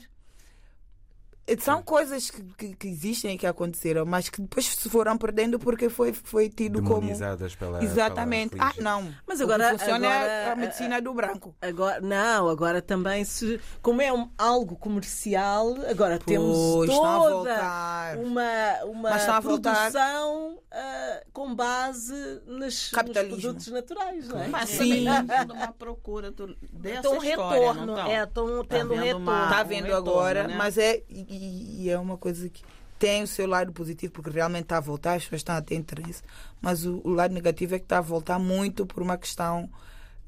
São 1.59 1.81
coisas 1.81 2.29
que, 2.29 2.41
que, 2.57 2.75
que 2.75 2.87
existem 2.87 3.35
e 3.35 3.37
que 3.37 3.47
aconteceram, 3.47 4.05
mas 4.05 4.29
que 4.29 4.41
depois 4.41 4.65
se 4.67 4.89
foram 4.89 5.17
perdendo 5.17 5.57
porque 5.59 5.89
foi, 5.89 6.13
foi 6.13 6.49
tido 6.49 6.81
como. 6.83 7.09
Pela. 7.57 7.83
Exatamente. 7.83 8.51
pela 8.55 8.67
ah, 8.69 8.73
não. 8.79 9.13
Mas 9.27 9.39
O 9.41 9.45
que 9.47 9.53
agora- 9.53 9.77
funciona 9.77 10.05
é 10.07 10.09
agora, 10.17 10.51
a 10.51 10.55
medicina 10.55 11.01
do 11.01 11.13
branco. 11.13 11.55
Agora, 11.61 12.01
não, 12.01 12.49
agora 12.49 12.81
também 12.81 13.23
se. 13.23 13.59
Como 13.81 14.01
é 14.01 14.11
um- 14.13 14.29
algo 14.37 14.75
comercial, 14.75 15.75
agora 15.89 16.19
temos 16.19 16.57
Pois, 16.57 16.89
estão 16.89 17.05
a 17.05 17.17
toda 17.19 17.29
voltar. 17.35 18.17
uma, 18.17 18.83
uma 18.85 19.09
estão 19.17 19.41
produção 19.41 20.59
ah, 20.71 21.21
com 21.33 21.55
base 21.55 22.13
nos, 22.45 22.89
produtos 22.89 23.67
naturais, 23.67 24.27
não 24.27 24.39
é? 24.41 24.47
Mas 24.47 24.69
Sim. 24.69 25.05
também 25.05 25.27
tendo 25.27 25.53
uma 25.53 25.71
procura 25.71 26.31
do, 26.31 26.55
dessa 26.71 26.99
Então, 26.99 27.23
história, 27.23 27.59
retorno. 27.59 27.85
não 27.85 27.95
tão? 27.95 28.07
É, 28.07 28.23
estão 28.23 28.65
tendo 28.65 28.89
vendo 28.89 29.03
retorno. 29.03 29.25
uma- 29.25 29.43
Está 29.45 29.61
um 29.61 29.65
vendo 29.67 29.85
retorno, 29.85 30.09
agora, 30.11 30.47
né? 30.47 30.55
mas 30.57 30.77
é, 30.77 31.01
e, 31.09 31.25
e 31.45 31.89
é 31.89 31.97
uma 31.97 32.17
coisa 32.17 32.49
que 32.49 32.63
tem 32.97 33.23
o 33.23 33.27
seu 33.27 33.47
lado 33.47 33.71
positivo, 33.71 34.11
porque 34.13 34.29
realmente 34.29 34.63
está 34.63 34.77
a 34.77 34.81
voltar, 34.81 35.13
as 35.13 35.23
pessoas 35.23 35.39
estão 35.39 35.55
a 35.55 35.61
ter 35.61 35.75
interesse, 35.75 36.21
mas 36.61 36.85
o, 36.85 36.99
o 37.03 37.09
lado 37.13 37.33
negativo 37.33 37.75
é 37.75 37.79
que 37.79 37.85
está 37.85 37.99
a 37.99 38.01
voltar 38.01 38.37
muito 38.37 38.85
por 38.85 39.01
uma 39.01 39.17
questão 39.17 39.69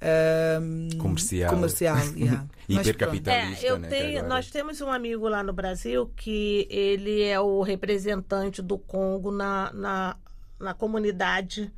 ahm, 0.02 0.90
Comercial. 0.98 1.50
comercial 1.54 1.98
yeah. 2.16 2.46
Mas 2.70 2.88
Hipercapital. 2.88 3.34
pronto. 3.34 3.38
É, 3.38 3.38
Capitalista, 3.56 3.66
eu 3.68 3.78
né, 3.80 3.88
tenho, 3.90 4.20
agora- 4.20 4.28
nós 4.28 4.50
temos 4.50 4.80
um 4.82 4.90
amigo 4.92 5.28
lá 5.28 5.44
no 5.44 5.52
Brasil 5.54 6.12
que 6.16 6.66
ele 6.70 7.22
é 7.24 7.40
o 7.40 7.62
representante 7.62 8.62
do 8.62 8.78
Congo 8.78 9.32
na, 9.32 9.72
na, 9.74 10.18
na 10.60 10.74
comunidade 10.74 11.72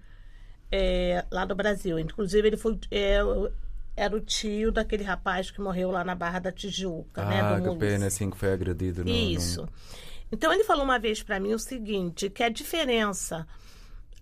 é, 0.71 1.25
lá 1.31 1.43
do 1.45 1.55
Brasil. 1.55 1.97
Inclusive, 1.99 2.47
ele 2.47 2.57
foi, 2.57 2.79
é, 2.91 3.19
era 3.95 4.15
o 4.15 4.19
tio 4.19 4.71
daquele 4.71 5.03
rapaz 5.03 5.51
que 5.51 5.61
morreu 5.61 5.91
lá 5.91 6.03
na 6.03 6.15
Barra 6.15 6.39
da 6.39 6.51
Tijuca, 6.51 7.23
né? 7.25 7.41
Ah, 7.41 7.59
do 7.59 7.73
que 7.73 7.77
pena, 7.79 8.07
assim, 8.07 8.29
que 8.29 8.37
foi 8.37 8.51
agredido 8.51 9.03
no. 9.03 9.09
Isso. 9.11 9.67
Então 10.31 10.51
ele 10.51 10.63
falou 10.63 10.83
uma 10.83 10.97
vez 10.97 11.21
para 11.21 11.39
mim 11.39 11.53
o 11.53 11.59
seguinte, 11.59 12.29
que 12.29 12.41
a 12.41 12.49
diferença 12.49 13.45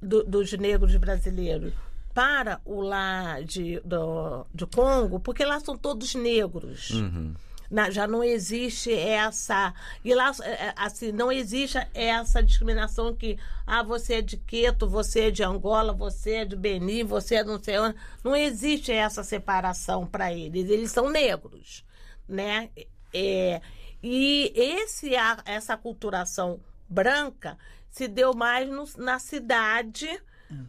do- 0.02 0.24
dos 0.24 0.52
negros 0.54 0.96
brasileiros 0.98 1.74
para 2.14 2.60
o 2.66 2.82
lá 2.82 3.40
de, 3.40 3.80
do, 3.86 4.46
de 4.54 4.66
Congo, 4.66 5.20
porque 5.22 5.46
lá 5.46 5.60
são 5.62 5.78
todos 5.78 6.14
negros. 6.16 6.90
Uhum. 6.92 7.34
Na- 7.72 7.90
já 7.90 8.06
não 8.06 8.22
existe 8.24 8.92
essa 8.94 9.74
e 10.04 10.14
lá 10.14 10.32
é, 10.44 10.50
é, 10.68 10.74
assim 10.76 11.12
não 11.14 11.32
existe 11.32 11.78
essa 11.94 12.44
discriminação 12.44 13.16
que 13.16 13.40
ah 13.66 13.82
você 13.82 14.16
é 14.16 14.22
de 14.22 14.36
Queto, 14.36 14.88
você 14.90 15.22
é 15.28 15.32
de 15.32 15.42
Angola, 15.42 15.94
você 15.94 16.32
é 16.36 16.46
de 16.46 16.56
Benin, 16.58 17.06
você 17.06 17.36
é 17.36 17.44
não 17.46 17.64
sei 17.64 17.80
onde. 17.80 17.96
Não 18.24 18.36
existe 18.36 18.92
essa 18.92 19.24
separação 19.24 20.06
para 20.06 20.34
eles. 20.34 20.70
Eles 20.70 20.92
são 20.92 21.10
negros, 21.10 21.86
né? 22.28 22.70
É, 23.14 23.62
e 24.04 24.52
esse 24.56 25.12
essa 25.46 25.78
culturação 25.78 26.60
branca 26.90 27.58
se 27.90 28.08
deu 28.08 28.34
mais 28.34 28.68
no- 28.70 28.88
na 28.98 29.18
cidade, 29.20 30.10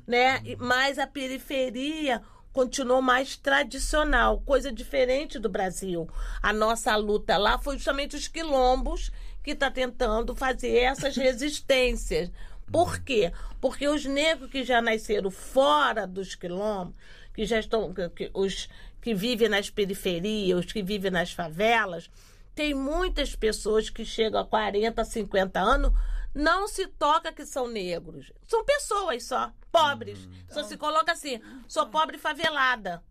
né? 0.06 0.40
E- 0.44 0.56
Mas 0.56 0.98
a 1.00 1.06
periferia 1.06 2.22
continuou 2.52 3.00
mais 3.00 3.36
tradicional, 3.36 4.40
coisa 4.40 4.70
diferente 4.70 5.38
do 5.38 5.48
Brasil. 5.48 6.08
A 6.42 6.52
nossa 6.52 6.94
luta 6.96 7.36
lá 7.36 7.58
foi 7.58 7.76
justamente 7.76 8.16
os 8.16 8.28
quilombos 8.28 9.10
que 9.42 9.52
está 9.52 9.70
tentando 9.70 10.34
fazer 10.36 10.76
essas 10.78 11.16
resistências. 11.16 12.30
Por 12.70 13.00
quê? 13.00 13.32
Porque 13.60 13.88
os 13.88 14.04
negros 14.04 14.50
que 14.50 14.64
já 14.64 14.80
nasceram 14.80 15.30
fora 15.30 16.06
dos 16.06 16.34
quilombos, 16.34 16.94
que 17.34 17.44
já 17.44 17.58
estão, 17.58 17.92
que- 17.92 18.08
que- 18.10 18.30
os 18.34 18.68
que 19.00 19.14
vivem 19.14 19.48
nas 19.48 19.68
periferias, 19.68 20.60
os 20.64 20.72
que 20.72 20.82
vivem 20.82 21.10
nas 21.10 21.32
favelas, 21.32 22.08
tem 22.54 22.72
muitas 22.74 23.34
pessoas 23.34 23.90
que 23.90 24.04
chegam 24.04 24.40
a 24.40 24.46
40, 24.46 25.04
50 25.04 25.58
anos, 25.58 25.92
não 26.34 26.66
se 26.66 26.86
toca 26.86 27.32
que 27.32 27.44
são 27.44 27.68
negros. 27.68 28.32
São 28.46 28.64
pessoas 28.64 29.24
só, 29.24 29.52
pobres. 29.70 30.28
Só 30.48 30.62
se 30.64 30.76
coloca 30.76 31.12
assim, 31.12 31.40
sou 31.68 31.86
pobre 31.86 32.18
favelada. 32.18 33.02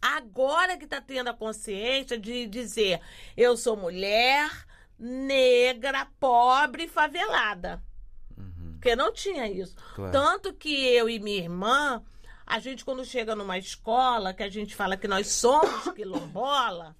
Agora 0.00 0.76
que 0.76 0.84
está 0.84 1.00
tendo 1.00 1.28
a 1.28 1.34
consciência 1.34 2.18
de 2.18 2.46
dizer, 2.46 3.00
eu 3.36 3.56
sou 3.56 3.76
mulher, 3.76 4.50
negra, 4.98 6.06
pobre, 6.20 6.86
favelada. 6.86 7.82
Porque 8.72 8.94
não 8.94 9.10
tinha 9.12 9.50
isso. 9.50 9.74
Claro. 9.94 10.12
Tanto 10.12 10.52
que 10.52 10.86
eu 10.86 11.08
e 11.08 11.18
minha 11.18 11.38
irmã, 11.38 12.04
a 12.46 12.58
gente 12.58 12.84
quando 12.84 13.02
chega 13.02 13.34
numa 13.34 13.56
escola, 13.56 14.34
que 14.34 14.42
a 14.42 14.48
gente 14.50 14.74
fala 14.74 14.96
que 14.96 15.08
nós 15.08 15.28
somos 15.28 15.90
quilombola, 15.94 16.94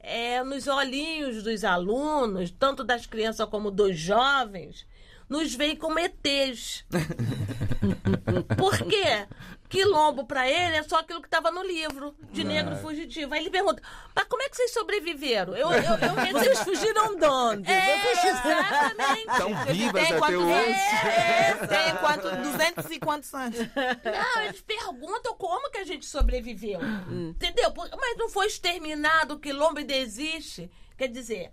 é, 0.00 0.42
nos 0.42 0.66
olhinhos 0.66 1.42
dos 1.42 1.64
alunos, 1.64 2.50
tanto 2.50 2.82
das 2.82 3.06
crianças 3.06 3.48
como 3.48 3.70
dos 3.70 3.98
jovens, 3.98 4.86
nos 5.28 5.54
veem 5.54 5.76
como 5.76 5.98
ETs. 5.98 6.84
Por 8.56 8.78
quê? 8.78 9.26
Quilombo 9.70 10.24
para 10.26 10.50
ele 10.50 10.76
é 10.76 10.82
só 10.82 10.98
aquilo 10.98 11.20
que 11.22 11.28
estava 11.28 11.50
no 11.52 11.62
livro 11.62 12.12
de 12.32 12.42
negro 12.42 12.76
fugitivo. 12.78 13.32
Aí 13.32 13.40
ele 13.40 13.50
pergunta: 13.50 13.80
mas 14.14 14.24
como 14.24 14.42
é 14.42 14.48
que 14.48 14.56
vocês 14.56 14.72
sobreviveram? 14.72 15.56
Eu, 15.56 15.70
eu, 15.70 15.82
eu 15.82 16.32
Vocês 16.40 16.60
fugiram 16.60 17.14
de 17.14 17.24
onde? 17.24 17.70
É, 17.70 18.02
exatamente. 18.28 19.28
Estão 19.30 19.64
vivas 19.66 19.92
Tem 19.92 20.06
até 20.06 20.18
quantos 20.18 20.42
hoje. 20.42 20.52
anos? 20.52 21.68
Tem 21.70 21.96
quanto? 22.00 22.36
200 22.50 22.90
e 22.90 22.98
quantos 22.98 23.32
anos? 23.34 23.58
Não, 23.58 24.42
eles 24.42 24.60
perguntam 24.60 25.34
como 25.36 25.70
que 25.70 25.78
a 25.78 25.84
gente 25.84 26.04
sobreviveu. 26.04 26.80
Entendeu? 27.08 27.70
Por- 27.70 27.88
Mas 27.96 28.16
não 28.16 28.28
foi 28.28 28.48
exterminado, 28.48 29.34
o 29.34 29.38
quilombo 29.38 29.78
ainda 29.78 29.94
existe. 29.94 30.68
Quer 30.98 31.06
dizer, 31.08 31.52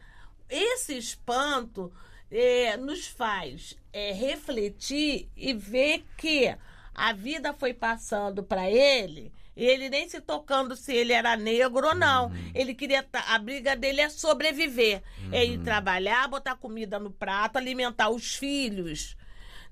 esse 0.50 0.98
espanto 0.98 1.94
eh, 2.32 2.76
nos 2.78 3.06
faz 3.06 3.78
eh, 3.94 4.12
refletir 4.12 5.30
e 5.38 5.54
ver 5.54 6.04
que 6.18 6.58
a 6.98 7.14
vida 7.14 7.54
foi 7.54 7.76
passando 7.76 8.44
para 8.44 8.68
ele. 8.70 9.32
E 9.56 9.64
ele 9.64 9.88
nem 9.88 10.10
se 10.10 10.20
tocando 10.20 10.76
se 10.76 10.94
ele 10.94 11.14
era 11.14 11.38
negro 11.38 11.88
ou 11.88 11.96
não. 11.96 12.32
Ele 12.56 12.74
queria. 12.74 13.06
A 13.28 13.38
briga 13.38 13.76
dele 13.76 14.02
é 14.02 14.10
sobreviver. 14.10 15.04
É 15.32 15.46
ir 15.46 15.60
trabalhar, 15.60 16.28
botar 16.28 16.56
comida 16.56 16.98
no 17.00 17.12
prato, 17.12 17.58
alimentar 17.58 18.10
os 18.10 18.36
filhos. 18.36 19.16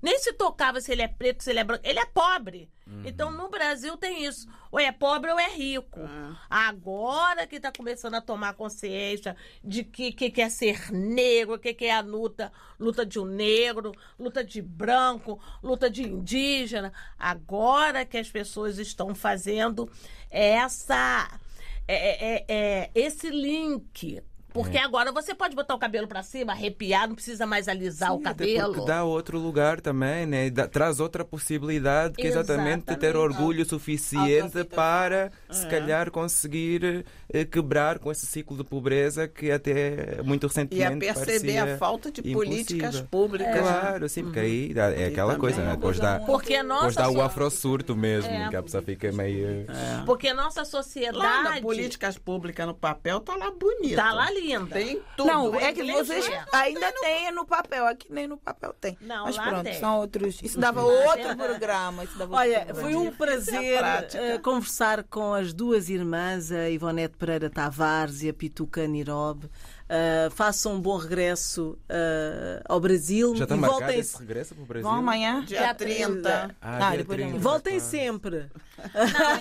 Nem 0.00 0.18
se 0.18 0.32
tocava 0.32 0.80
se 0.80 0.92
ele 0.92 1.02
é 1.02 1.08
preto, 1.08 1.42
se 1.42 1.50
ele 1.50 1.60
é 1.60 1.64
branco. 1.64 1.82
Ele 1.84 1.98
é 1.98 2.06
pobre. 2.06 2.70
Então, 3.04 3.32
no 3.32 3.48
Brasil 3.48 3.96
tem 3.96 4.24
isso. 4.24 4.46
Ou 4.70 4.78
é 4.78 4.92
pobre 4.92 5.30
ou 5.32 5.38
é 5.38 5.48
rico. 5.48 6.00
Agora 6.48 7.46
que 7.46 7.56
está 7.56 7.72
começando 7.72 8.14
a 8.14 8.20
tomar 8.20 8.54
consciência 8.54 9.36
de 9.62 9.82
que 9.82 10.12
que, 10.12 10.30
que 10.30 10.40
é 10.40 10.48
ser 10.48 10.92
negro, 10.92 11.54
o 11.56 11.58
que, 11.58 11.74
que 11.74 11.86
é 11.86 11.94
a 11.94 12.00
luta, 12.00 12.52
luta 12.78 13.04
de 13.04 13.18
um 13.18 13.24
negro, 13.24 13.92
luta 14.18 14.44
de 14.44 14.62
branco, 14.62 15.40
luta 15.62 15.90
de 15.90 16.04
indígena. 16.04 16.92
Agora 17.18 18.04
que 18.04 18.18
as 18.18 18.30
pessoas 18.30 18.78
estão 18.78 19.14
fazendo 19.14 19.90
essa, 20.30 21.28
é, 21.88 22.36
é, 22.36 22.44
é, 22.48 22.90
esse 22.94 23.30
link. 23.30 24.22
Porque 24.56 24.78
agora 24.78 25.12
você 25.12 25.34
pode 25.34 25.54
botar 25.54 25.74
o 25.74 25.78
cabelo 25.78 26.06
para 26.08 26.22
cima, 26.22 26.52
arrepiar, 26.52 27.06
não 27.08 27.14
precisa 27.14 27.46
mais 27.46 27.68
alisar 27.68 28.12
o 28.14 28.18
Sim, 28.18 28.26
até 28.26 28.44
cabelo. 28.46 28.74
Porque 28.74 28.86
dá 28.88 29.04
outro 29.04 29.38
lugar 29.38 29.80
também, 29.80 30.26
né? 30.26 30.50
Dá- 30.50 30.66
traz 30.68 30.98
outra 31.00 31.24
possibilidade 31.24 32.14
que 32.14 32.22
é 32.22 32.26
exatamente 32.26 32.80
de 32.86 32.96
ter 32.96 33.06
Exatamente. 33.06 33.16
orgulho 33.16 33.64
suficiente 33.64 34.64
para, 34.64 35.30
se 35.50 35.66
calhar, 35.66 36.10
conseguir 36.10 37.04
eh, 37.32 37.44
quebrar 37.44 37.98
com 37.98 38.10
esse 38.10 38.26
ciclo 38.26 38.56
de 38.56 38.64
pobreza 38.64 39.26
que 39.28 39.50
até 39.50 40.22
muito 40.22 40.44
E 40.44 40.48
recentemente 40.48 41.08
a 41.08 41.14
perceber 41.14 41.58
a 41.58 41.78
falta 41.78 42.10
de 42.10 42.22
políticas 42.22 42.76
impossível. 42.96 43.08
públicas. 43.10 43.54
né? 43.54 43.60
Claro, 43.60 44.08
sim, 44.08 44.22
porque 44.24 44.40
aí 44.40 44.74
dá- 44.74 44.92
é 44.92 45.00
E 45.00 45.04
aquela 45.04 45.32
também 45.34 45.40
coisa, 45.40 45.60
é 45.60 45.64
né? 45.64 45.70
Depois 45.76 45.98
dá, 45.98 46.20
Porque 46.20 46.54
a 46.54 46.62
depois 46.62 46.82
nossa, 46.82 47.00
dá 47.02 47.10
o 47.10 47.20
afro-surto 47.20 47.94
mesmo, 47.96 48.30
É. 48.30 48.48
que 48.48 48.56
a 48.56 48.62
pessoa 48.62 48.82
fica 48.82 49.10
meio... 49.12 49.66
porque 50.04 50.32
nossa 50.32 50.60
Lá 50.60 50.64
sociedade 50.64 51.44
na 51.56 51.60
políticas 51.60 52.18
públicas 52.18 52.66
no 52.66 52.74
papel 52.74 53.20
tá 53.20 53.36
lá 53.36 53.50
bonito. 53.50 53.96
tá 53.96 54.12
lá 54.12 54.30
linda. 54.46 54.74
Tem 54.74 55.02
tudo. 55.16 55.26
Não, 55.26 55.54
é 55.54 55.72
que 55.72 55.82
vocês 55.92 56.28
é. 56.28 56.44
ainda 56.52 56.92
têm 56.92 57.32
no 57.32 57.44
papel, 57.46 57.86
aqui 57.86 58.12
nem 58.12 58.26
no 58.26 58.36
papel 58.36 58.74
tem. 58.80 58.96
Não, 59.00 59.24
Mas 59.24 59.36
lá 59.36 59.48
pronto, 59.48 59.64
tem. 59.64 59.74
são 59.80 59.98
outros. 59.98 60.40
Isso 60.42 60.58
dava 60.58 60.82
Lá 60.82 60.86
outro 61.10 61.22
tem. 61.28 61.36
programa. 61.36 62.04
Isso 62.04 62.18
dava 62.18 62.36
Olha, 62.36 62.58
outro 62.60 62.74
foi 62.74 62.92
programa. 62.92 63.10
um 63.10 63.12
prazer 63.16 63.78
prática. 63.78 64.22
eh, 64.22 64.38
conversar 64.38 65.04
com 65.04 65.34
as 65.34 65.52
duas 65.52 65.88
irmãs, 65.88 66.50
a 66.52 66.68
Ivonete 66.70 67.16
Pereira 67.16 67.50
Tavares 67.50 68.22
e 68.22 68.28
a 68.28 68.34
Pituca 68.34 68.86
Nirob. 68.86 69.48
Eh, 69.88 70.28
façam 70.30 70.74
um 70.74 70.80
bom 70.80 70.96
regresso 70.96 71.78
eh, 71.88 72.60
ao 72.68 72.80
Brasil 72.80 73.36
Já 73.36 73.44
está 73.44 73.56
e 73.56 73.60
voltem, 73.60 73.98
esse 74.00 74.18
regresso 74.18 74.54
para 74.54 74.62
o 74.64 74.66
Brasil? 74.66 74.88
Vão 74.88 74.98
amanhã? 74.98 75.44
Dia 75.44 75.72
30. 75.72 76.56
Ah, 76.60 76.76
Ah, 76.76 76.88
dia 76.88 76.98
depois 76.98 77.20
30. 77.20 77.38
voltem 77.38 77.78
sempre. 77.78 78.50
Não, 78.78 79.36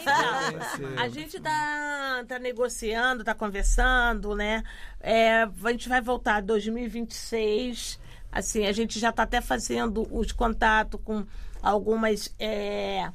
então, 0.75 1.03
a 1.03 1.10
gente 1.10 1.39
tá, 1.39 2.23
tá 2.27 2.38
negociando, 2.38 3.23
tá 3.23 3.34
conversando, 3.34 4.36
né? 4.36 4.63
É, 4.99 5.43
a 5.43 5.71
gente 5.71 5.89
vai 5.89 5.99
voltar 5.99 6.43
em 6.43 6.45
2026. 6.45 7.99
Assim, 8.31 8.67
a 8.67 8.71
gente 8.71 8.99
já 8.99 9.12
tá 9.12 9.23
até 9.23 9.41
fazendo 9.41 10.08
os 10.15 10.31
contatos 10.31 10.99
com 11.03 11.25
algumas. 11.60 12.34
é, 12.39 13.10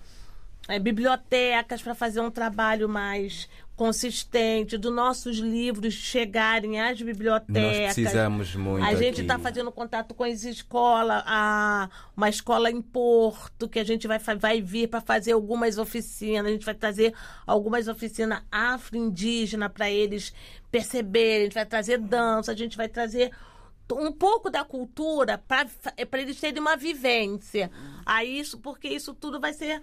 é, 0.69 0.79
bibliotecas 0.79 1.83
para 1.83 1.95
fazer 1.95 2.21
um 2.21 2.31
trabalho 2.31 2.89
mais 2.89 3.49
consistente, 3.81 4.77
dos 4.77 4.93
nossos 4.93 5.39
livros 5.39 5.95
chegarem 5.95 6.79
às 6.79 7.01
bibliotecas. 7.01 7.79
Nós 7.79 7.95
precisamos 7.95 8.55
muito. 8.55 8.85
A 8.85 8.95
gente 8.95 9.23
está 9.23 9.39
fazendo 9.39 9.73
contato 9.73 10.13
com 10.13 10.23
as 10.23 10.45
escolas, 10.45 11.23
a, 11.25 11.89
uma 12.15 12.29
escola 12.29 12.71
em 12.71 12.83
Porto, 12.83 13.67
que 13.67 13.79
a 13.79 13.85
gente 13.85 14.07
vai, 14.07 14.19
vai 14.19 14.61
vir 14.61 14.87
para 14.87 15.01
fazer 15.01 15.33
algumas 15.33 15.79
oficinas. 15.79 16.45
A 16.45 16.51
gente 16.51 16.67
vai 16.67 16.75
trazer 16.75 17.15
algumas 17.47 17.89
oficinas 17.89 18.43
afro-indígenas 18.53 19.73
para 19.73 19.91
eles 19.91 20.31
perceberem. 20.71 21.41
A 21.41 21.45
gente 21.45 21.55
vai 21.55 21.65
trazer 21.65 21.97
dança, 21.97 22.53
a 22.53 22.55
gente 22.55 22.77
vai 22.77 22.87
trazer 22.87 23.31
um 23.91 24.13
pouco 24.13 24.51
da 24.51 24.63
cultura 24.63 25.39
para 25.39 25.67
eles 26.21 26.39
terem 26.39 26.61
uma 26.61 26.77
vivência. 26.77 27.71
Aí 28.05 28.41
isso, 28.41 28.59
porque 28.59 28.89
isso 28.89 29.15
tudo 29.15 29.41
vai 29.41 29.55
ser 29.55 29.81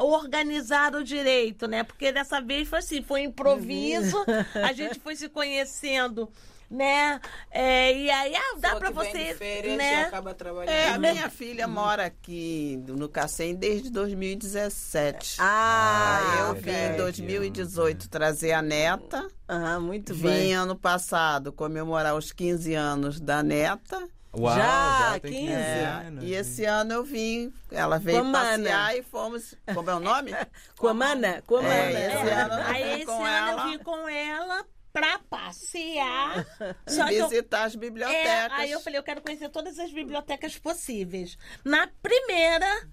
organizado 0.00 1.02
direito, 1.04 1.66
né? 1.66 1.82
Porque 1.82 2.12
dessa 2.12 2.40
vez 2.40 2.68
foi 2.68 2.78
assim, 2.78 3.02
foi 3.02 3.22
improviso, 3.22 4.16
a 4.54 4.72
gente 4.72 4.98
foi 5.00 5.16
se 5.16 5.28
conhecendo, 5.28 6.28
né? 6.70 7.20
É, 7.50 7.94
e 7.96 8.10
aí 8.10 8.34
ah, 8.34 8.56
dá 8.58 8.76
para 8.76 8.90
você, 8.90 9.36
né? 9.76 10.04
acaba 10.04 10.32
trabalhando. 10.34 10.70
É, 10.70 10.88
a 10.88 10.98
minha 10.98 11.28
filha 11.28 11.68
mora 11.68 12.06
aqui 12.06 12.82
no 12.88 13.08
Cacém 13.08 13.54
desde 13.54 13.90
2017. 13.90 15.36
Ah, 15.38 16.32
Aí 16.32 16.38
eu 16.40 16.50
ok. 16.52 16.62
vim 16.62 16.94
em 16.94 16.96
2018 16.96 18.08
trazer 18.08 18.52
a 18.52 18.62
neta. 18.62 19.28
Ah, 19.46 19.78
muito 19.78 20.14
Vim 20.14 20.22
bem. 20.22 20.54
ano 20.54 20.74
passado 20.74 21.52
comemorar 21.52 22.14
os 22.16 22.32
15 22.32 22.74
anos 22.74 23.20
da 23.20 23.42
neta. 23.42 24.08
Uau, 24.34 24.56
Já, 24.56 25.18
tem 25.20 25.30
15. 25.32 25.46
15 25.46 25.52
É, 25.52 25.84
anos. 25.84 26.24
e 26.24 26.32
esse 26.32 26.64
ano 26.64 26.92
eu 26.94 27.04
vim, 27.04 27.52
ela 27.70 27.98
veio 27.98 28.20
Com 28.20 28.28
a 28.28 28.30
Mana. 28.30 28.56
passear 28.64 28.96
e 28.96 29.02
fomos. 29.02 29.54
Como 29.74 29.90
é 29.90 29.94
o 29.94 30.00
nome? 30.00 30.32
Com 30.78 30.88
a 30.88 30.94
mana, 30.94 31.42
com 31.46 31.56
a 31.58 31.62
mana. 31.62 31.74
É, 31.74 32.06
esse 32.06 32.28
É, 32.28 32.32
ano 32.40 32.54
aí 32.66 32.92
esse 32.94 33.06
com 33.06 33.24
ano 33.24 33.48
ela. 33.50 33.62
eu 33.62 33.68
vim 33.70 33.78
com 33.84 34.08
ela 34.08 34.64
pra 34.92 35.18
passear. 35.28 36.46
Só 36.88 37.06
e 37.06 37.10
que 37.10 37.16
eu, 37.16 37.28
visitar 37.28 37.64
as 37.64 37.74
é, 37.74 37.76
bibliotecas. 37.78 38.58
aí 38.58 38.70
eu 38.70 38.80
falei, 38.80 38.98
eu 38.98 39.02
quero 39.02 39.20
conhecer 39.20 39.48
todas 39.50 39.78
as 39.78 39.92
bibliotecas 39.92 40.58
possíveis. 40.58 41.36
Na 41.64 41.88
primeira, 42.02 42.88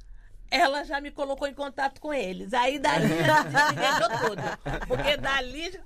ela 0.51 0.83
já 0.83 0.99
me 1.01 1.09
colocou 1.11 1.47
em 1.47 1.53
contato 1.53 1.99
com 2.01 2.13
eles. 2.13 2.53
Aí 2.53 2.77
dali 2.79 3.07
já 3.07 3.41
entendeu 3.41 4.19
tudo. 4.27 4.87
Porque 4.87 5.15
dali. 5.17 5.79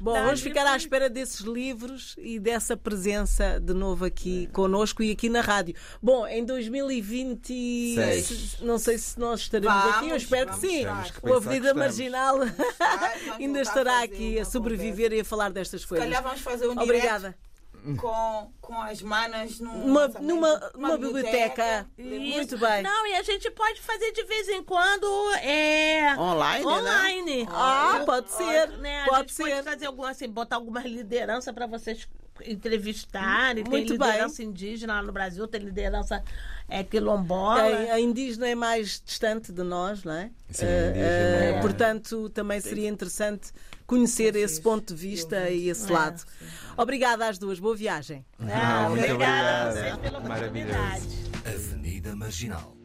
Bom, 0.00 0.12
vamos 0.12 0.40
ficar 0.40 0.66
à 0.66 0.76
espera 0.76 1.08
desses 1.10 1.40
livros 1.40 2.14
e 2.18 2.38
dessa 2.38 2.76
presença 2.76 3.58
de 3.60 3.74
novo 3.74 4.04
aqui 4.04 4.46
conosco 4.52 5.02
e 5.02 5.10
aqui 5.10 5.28
na 5.28 5.40
rádio. 5.40 5.74
Bom, 6.02 6.26
em 6.26 6.44
2026, 6.44 8.24
Seis. 8.26 8.56
não 8.60 8.78
sei 8.78 8.98
se 8.98 9.18
nós 9.18 9.40
estaremos 9.40 9.74
Vamos, 9.74 9.96
aqui, 9.96 10.08
eu 10.10 10.16
espero 10.16 10.50
que 10.50 10.60
sim. 10.60 10.84
que 11.20 11.28
O 11.28 11.34
Avenida. 11.34 11.74
Marginal 11.74 12.36
ainda 13.38 13.58
a 13.58 13.62
estará 13.62 14.02
aqui 14.02 14.38
a 14.38 14.44
sobreviver 14.44 15.12
e 15.12 15.20
a 15.20 15.24
falar 15.24 15.50
destas 15.50 15.82
Se 15.82 15.86
coisas. 15.86 16.06
calhar 16.06 16.22
vamos 16.22 16.40
fazer 16.40 16.66
um 16.68 16.72
Obrigada. 16.72 17.18
direto 17.30 17.47
com, 17.98 18.52
com 18.60 18.80
as 18.80 19.00
manas 19.02 19.60
num 19.60 19.86
Numa, 19.86 20.00
lançamento, 20.02 20.26
numa, 20.28 20.70
numa 20.74 20.98
biblioteca. 20.98 21.86
Isso. 21.96 22.10
Muito 22.10 22.58
bem. 22.58 22.82
Não, 22.82 23.06
e 23.06 23.14
a 23.16 23.22
gente 23.22 23.50
pode 23.50 23.80
fazer 23.80 24.12
de 24.12 24.24
vez 24.24 24.48
em 24.48 24.62
quando 24.62 25.06
é, 25.42 26.14
Online, 26.18 26.64
né? 26.64 26.70
online. 26.70 27.48
Ah, 27.50 28.02
pode 28.04 28.30
ser. 28.30 28.68
né? 28.78 29.02
A 29.02 29.06
Pode 29.06 29.20
gente 29.20 29.34
ser. 29.34 29.50
pode 29.50 29.62
fazer 29.62 29.86
alguma, 29.86 30.10
assim, 30.10 30.28
botar 30.28 30.56
algumas 30.56 30.84
lideranças 30.84 31.54
para 31.54 31.66
vocês 31.66 32.08
entrevistarem. 32.44 33.64
Tem 33.64 33.70
Muito 33.70 33.96
bem. 33.98 34.06
liderança 34.08 34.42
indígena 34.42 34.94
lá 34.94 35.02
no 35.02 35.12
Brasil, 35.12 35.46
tem 35.48 35.60
liderança 35.60 36.22
é, 36.68 36.84
quilombola. 36.84 37.62
A, 37.62 37.94
a 37.94 38.00
indígena 38.00 38.48
é 38.48 38.54
mais 38.54 39.02
distante 39.04 39.52
de 39.52 39.62
nós, 39.62 40.04
não 40.04 40.12
é? 40.12 40.30
Sim, 40.50 40.64
indígena 40.66 40.96
eh, 40.96 41.54
é. 41.56 41.60
Portanto, 41.60 42.28
também 42.30 42.60
seria 42.60 42.88
interessante 42.88 43.50
conhecer 43.88 44.36
esse 44.36 44.60
ponto 44.60 44.94
de 44.94 45.00
vista 45.00 45.48
e 45.50 45.68
esse 45.70 45.90
lado. 45.90 46.22
Obrigada 46.76 47.26
às 47.26 47.38
duas. 47.38 47.58
Boa 47.58 47.74
viagem. 47.74 48.24
Ah, 48.38 48.88
Muito 48.90 49.02
obrigada 49.02 49.70
obrigada. 49.70 49.98
pela 49.98 50.18
oportunidade. 50.18 51.08
Avenida 51.44 52.14
Marginal. 52.14 52.77